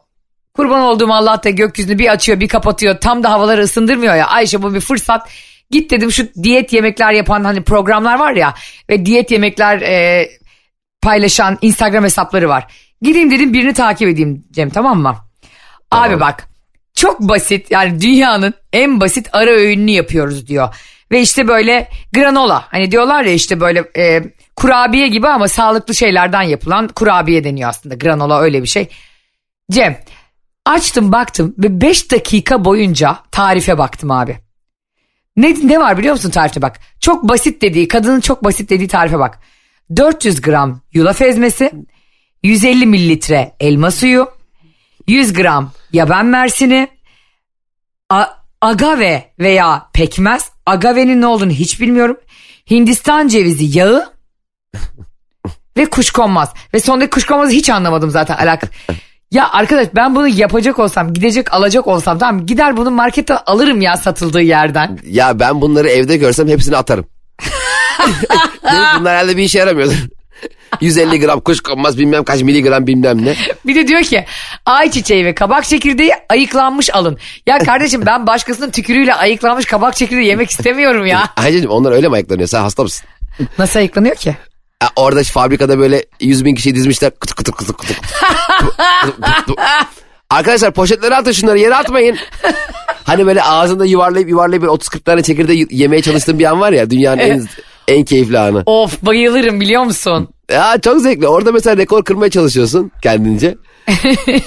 Kurban 0.54 0.82
olduğum 0.82 1.14
Allah 1.14 1.44
da 1.44 1.50
gökyüzünü 1.50 2.00
bir 2.00 2.12
açıyor 2.12 2.40
bir 2.40 2.48
kapatıyor. 2.48 2.98
Tam 2.98 3.24
da 3.24 3.32
havaları 3.32 3.62
ısındırmıyor 3.62 4.16
ya. 4.16 4.28
Ayşe 4.28 4.62
bu 4.62 4.74
bir 4.74 4.80
fırsat. 4.80 5.30
Git 5.72 5.92
dedim 5.92 6.12
şu 6.12 6.28
diyet 6.44 6.74
yemekler 6.74 7.12
yapan 7.12 7.44
hani 7.44 7.64
programlar 7.64 8.20
var 8.20 8.34
ya. 8.34 8.54
Ve 8.90 9.06
diyet 9.06 9.32
yemekler 9.32 9.82
e, 9.82 10.30
paylaşan 11.02 11.58
Instagram 11.62 12.04
hesapları 12.04 12.50
var. 12.50 12.68
Gideyim 13.02 13.32
dedim 13.32 13.54
birini 13.54 13.74
takip 13.74 14.08
edeyim 14.10 14.44
Cem 14.52 14.70
tamam 14.70 15.02
mı? 15.02 15.16
Abi 15.92 16.20
bak 16.20 16.48
çok 16.94 17.20
basit 17.20 17.72
yani 17.72 18.02
dünyanın 18.02 18.54
en 18.74 19.00
basit 19.02 19.30
ara 19.34 19.52
öğününü 19.52 19.92
yapıyoruz 19.92 20.48
diyor. 20.48 20.76
Ve 21.12 21.22
işte 21.22 21.48
böyle 21.48 21.90
granola 22.14 22.66
hani 22.68 22.92
diyorlar 22.92 23.24
ya 23.24 23.34
işte 23.34 23.60
böyle 23.60 23.84
e, 23.98 24.24
kurabiye 24.56 25.08
gibi 25.08 25.28
ama 25.28 25.48
sağlıklı 25.48 25.96
şeylerden 25.96 26.42
yapılan 26.42 26.88
kurabiye 26.88 27.44
deniyor 27.44 27.70
aslında. 27.70 27.96
Granola 27.96 28.42
öyle 28.42 28.62
bir 28.64 28.68
şey. 28.68 28.90
Cem 29.72 29.98
açtım 30.66 31.12
baktım 31.12 31.56
ve 31.58 31.82
5 31.82 32.12
dakika 32.12 32.66
boyunca 32.66 33.18
tarife 33.32 33.78
baktım 33.78 34.12
abi. 34.12 34.38
Ne, 35.38 35.56
ne 35.64 35.80
var 35.80 35.98
biliyor 35.98 36.14
musun 36.14 36.30
tarifte 36.30 36.62
bak. 36.62 36.80
Çok 37.00 37.24
basit 37.24 37.62
dediği 37.62 37.88
kadının 37.88 38.20
çok 38.20 38.44
basit 38.44 38.70
dediği 38.70 38.88
tarife 38.88 39.20
bak. 39.20 39.40
400 39.96 40.42
gram 40.42 40.82
yulaf 40.94 41.22
ezmesi, 41.22 41.72
150 42.48 42.86
mililitre 42.86 43.56
elma 43.60 43.92
suyu, 43.92 44.30
100 45.08 45.34
gram 45.34 45.72
yaban 45.94 46.26
mersini, 46.26 46.88
a- 48.10 48.34
agave 48.62 49.32
veya 49.40 49.90
pekmez. 49.94 50.50
Agavenin 50.66 51.22
ne 51.22 51.28
olduğunu 51.28 51.52
hiç 51.52 51.82
bilmiyorum. 51.82 52.18
Hindistan 52.72 53.28
cevizi 53.28 53.78
yağı 53.80 54.14
ve 55.78 55.86
kuşkonmaz. 55.86 56.54
Ve 56.74 56.80
sondaki 56.80 57.10
kuşkonmazı 57.10 57.52
hiç 57.52 57.70
anlamadım 57.70 58.10
zaten 58.10 58.36
alakalı. 58.36 58.70
Ya 59.32 59.50
arkadaş 59.52 59.88
ben 59.96 60.16
bunu 60.16 60.28
yapacak 60.28 60.80
olsam 60.80 61.14
gidecek 61.14 61.54
alacak 61.54 61.88
olsam 61.88 62.18
tamam 62.18 62.46
gider 62.46 62.78
bunu 62.78 62.92
marketten 62.92 63.40
alırım 63.46 63.82
ya 63.82 63.98
satıldığı 63.98 64.42
yerden. 64.42 65.00
Ya 65.06 65.40
ben 65.40 65.62
bunları 65.62 65.90
evde 65.90 66.18
görsem 66.18 66.48
hepsini 66.48 66.78
atarım. 66.78 67.06
Bunlar 69.00 69.14
herhalde 69.14 69.38
bir 69.38 69.44
işe 69.44 69.60
yaramıyordur. 69.60 70.17
150 70.82 71.20
gram 71.20 71.40
kuşkonmaz 71.40 71.98
bilmem 71.98 72.24
kaç 72.24 72.42
miligram 72.42 72.88
bilmem 72.88 73.26
ne. 73.26 73.36
Bir 73.66 73.76
de 73.76 73.88
diyor 73.88 74.02
ki 74.02 74.26
ayçiçeği 74.66 75.26
ve 75.26 75.36
kabak 75.36 75.66
çekirdeği 75.66 76.12
ayıklanmış 76.30 76.96
alın. 76.96 77.18
Ya 77.48 77.58
kardeşim 77.58 78.06
ben 78.06 78.28
başkasının 78.28 78.70
tükürüğüyle 78.72 79.14
ayıklanmış 79.14 79.66
kabak 79.66 79.96
çekirdeği 79.96 80.28
yemek 80.28 80.50
istemiyorum 80.50 81.06
ya. 81.06 81.30
Ayşe'cim 81.36 81.70
onlar 81.70 81.92
öyle 81.92 82.08
mi 82.08 82.14
ayaklanıyor 82.14 82.48
sen 82.48 82.62
hasta 82.62 82.84
mısın? 82.84 83.08
Nasıl 83.58 83.80
ayıklanıyor 83.80 84.16
ki? 84.16 84.36
Ya 84.84 84.90
orada 84.96 85.24
fabrikada 85.24 85.80
böyle 85.80 86.06
100 86.20 86.46
bin 86.46 86.56
kişi 86.56 86.76
dizmişler. 86.76 87.12
Kıtı 87.20 87.36
kıtı 87.36 87.52
kıtı 87.52 87.74
kıtı. 87.74 87.94
Arkadaşlar 90.30 90.74
poşetleri 90.74 91.16
atın 91.16 91.32
şunları 91.32 91.60
yere 91.60 91.76
atmayın. 91.76 92.18
Hani 93.04 93.26
böyle 93.26 93.44
ağzında 93.44 93.86
yuvarlayıp 93.86 94.30
yuvarlayıp 94.30 94.62
böyle 94.64 94.74
30-40 94.74 95.00
tane 95.00 95.24
çekirdeği 95.24 95.68
yemeye 95.72 96.02
çalıştığın 96.02 96.40
bir 96.40 96.46
an 96.46 96.60
var 96.60 96.72
ya 96.72 96.90
dünyanın 96.90 97.20
en, 97.20 97.48
en 97.88 98.04
keyifli 98.04 98.40
anı. 98.40 98.64
Of 98.66 99.04
bayılırım 99.06 99.62
biliyor 99.62 99.84
musun? 99.84 100.30
Ya 100.52 100.78
çok 100.82 101.02
zevkli. 101.02 101.28
Orada 101.28 101.52
mesela 101.52 101.78
rekor 101.78 102.04
kırmaya 102.04 102.30
çalışıyorsun 102.30 102.92
kendince. 103.04 103.58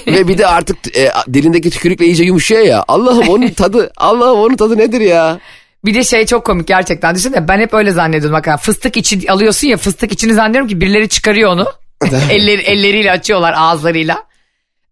Ve 0.06 0.28
bir 0.28 0.38
de 0.38 0.46
artık 0.46 0.96
e, 0.96 1.12
dilindeki 1.32 1.70
tükürükle 1.70 2.06
iyice 2.06 2.24
yumuşuyor 2.24 2.60
ya. 2.60 2.84
Allah'ım 2.88 3.28
onun 3.28 3.48
tadı, 3.56 3.90
Allah'ım 3.96 4.38
onun 4.38 4.56
tadı 4.56 4.78
nedir 4.78 5.00
ya? 5.00 5.38
Bir 5.84 5.94
de 5.94 6.04
şey 6.04 6.26
çok 6.26 6.44
komik 6.44 6.68
gerçekten. 6.68 7.14
Düşünsene 7.14 7.48
ben 7.48 7.60
hep 7.60 7.74
öyle 7.74 7.90
zannediyordum. 7.90 8.32
Bak, 8.32 8.60
fıstık 8.62 8.96
içi 8.96 9.32
alıyorsun 9.32 9.68
ya 9.68 9.76
fıstık 9.76 10.12
içini 10.12 10.34
zannediyorum 10.34 10.68
ki 10.68 10.80
birileri 10.80 11.08
çıkarıyor 11.08 11.50
onu. 11.52 11.66
Elleri, 12.30 12.62
elleriyle 12.62 13.12
açıyorlar 13.12 13.54
ağızlarıyla. 13.56 14.24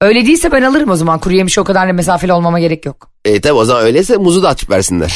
Öyle 0.01 0.27
değilse 0.27 0.53
ben 0.53 0.63
alırım 0.63 0.91
o 0.91 0.97
zaman. 0.97 1.19
Kuru 1.19 1.35
yemiş 1.35 1.59
o 1.59 1.65
kadar 1.65 1.89
da 1.89 1.93
mesafeli 1.93 2.33
olmama 2.33 2.61
gerek 2.61 2.87
yok. 2.87 3.11
E 3.25 3.41
tabi 3.41 3.53
o 3.53 3.65
zaman 3.65 3.85
öyleyse 3.85 4.17
muzu 4.17 4.43
da 4.43 4.49
açıp 4.49 4.71
versinler. 4.71 5.15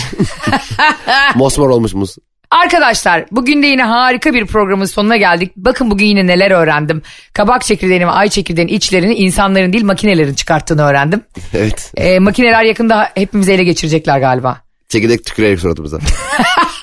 Mosmor 1.35 1.71
olmuş 1.71 1.94
muz. 1.94 2.16
Arkadaşlar 2.53 3.25
bugün 3.31 3.63
de 3.63 3.67
yine 3.67 3.83
harika 3.83 4.35
bir 4.35 4.46
programın 4.46 4.85
sonuna 4.85 5.17
geldik. 5.17 5.53
Bakın 5.57 5.90
bugün 5.90 6.07
yine 6.07 6.27
neler 6.27 6.50
öğrendim. 6.50 7.03
Kabak 7.33 7.63
çekirdeğini 7.63 8.07
ve 8.07 8.11
ay 8.11 8.29
çekirdeğinin 8.29 8.73
içlerini 8.73 9.15
insanların 9.15 9.73
değil 9.73 9.85
makinelerin 9.85 10.35
çıkarttığını 10.35 10.83
öğrendim. 10.83 11.23
Evet. 11.55 11.92
Ee, 11.96 12.19
makineler 12.19 12.65
yakında 12.65 13.11
hepimizi 13.15 13.53
ele 13.53 13.65
geçirecekler 13.65 14.19
galiba. 14.19 14.61
Çekirdek 14.88 15.25
tükürerek 15.25 15.61
suratımıza. 15.61 15.98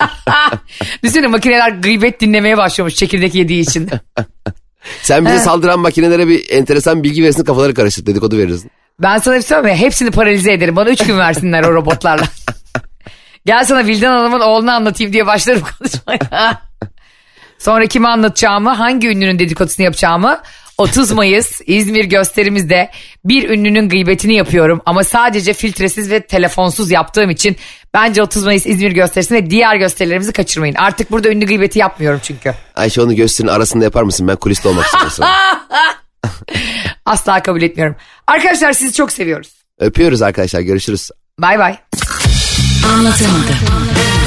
Düşünsene 1.03 1.27
makineler 1.27 1.69
gıybet 1.71 2.21
dinlemeye 2.21 2.57
başlamış 2.57 2.95
çekirdek 2.95 3.35
yediği 3.35 3.61
için. 3.61 3.89
Sen 5.01 5.25
bize 5.25 5.39
saldıran 5.39 5.79
makinelere 5.79 6.27
bir 6.27 6.49
enteresan 6.49 7.03
bilgi 7.03 7.23
verirsin 7.23 7.43
kafaları 7.43 7.73
karıştır 7.73 8.05
dedikodu 8.05 8.37
verirsin. 8.37 8.71
Ben 8.99 9.17
sana 9.17 9.35
bir 9.35 9.41
şey 9.41 9.47
söyleyeyim? 9.47 9.77
Hepsini 9.77 10.11
paralize 10.11 10.53
ederim. 10.53 10.75
Bana 10.75 10.89
üç 10.89 11.05
gün 11.05 11.17
versinler 11.17 11.63
o 11.63 11.73
robotlarla. 11.73 12.25
Gel 13.45 13.65
sana 13.65 13.85
Vildan 13.85 14.11
Hanım'ın 14.11 14.39
oğlunu 14.39 14.71
anlatayım 14.71 15.13
diye 15.13 15.27
başlarım 15.27 15.61
konuşmaya. 15.79 16.61
Sonra 17.59 17.85
kimi 17.85 18.07
anlatacağımı, 18.07 18.69
hangi 18.69 19.07
ünlünün 19.07 19.39
dedikodusunu 19.39 19.83
yapacağımı 19.83 20.41
30 20.77 21.11
Mayıs 21.11 21.61
İzmir 21.65 22.05
gösterimizde 22.05 22.89
bir 23.25 23.49
ünlünün 23.49 23.89
gıybetini 23.89 24.35
yapıyorum 24.35 24.81
ama 24.85 25.03
sadece 25.03 25.53
filtresiz 25.53 26.11
ve 26.11 26.19
telefonsuz 26.19 26.91
yaptığım 26.91 27.29
için 27.29 27.55
bence 27.93 28.23
30 28.23 28.43
Mayıs 28.45 28.65
İzmir 28.65 28.91
gösterisini 28.91 29.37
ve 29.37 29.49
diğer 29.49 29.75
gösterilerimizi 29.75 30.31
kaçırmayın. 30.33 30.75
Artık 30.75 31.11
burada 31.11 31.29
ünlü 31.29 31.45
gıybeti 31.45 31.79
yapmıyorum 31.79 32.19
çünkü. 32.23 32.53
Ayşe 32.75 33.01
onu 33.01 33.15
gösterinin 33.15 33.51
arasında 33.51 33.83
yapar 33.83 34.03
mısın? 34.03 34.27
Ben 34.27 34.35
kuliste 34.35 34.69
olmak 34.69 34.85
istiyorum. 34.85 35.33
Asla 37.05 37.43
kabul 37.43 37.61
etmiyorum. 37.61 37.95
Arkadaşlar 38.27 38.73
sizi 38.73 38.93
çok 38.93 39.11
seviyoruz. 39.11 39.49
Öpüyoruz 39.79 40.21
arkadaşlar 40.21 40.61
görüşürüz. 40.61 41.09
Bay 41.39 41.59
bay. 41.59 41.77
Anlatamadım. 42.87 44.18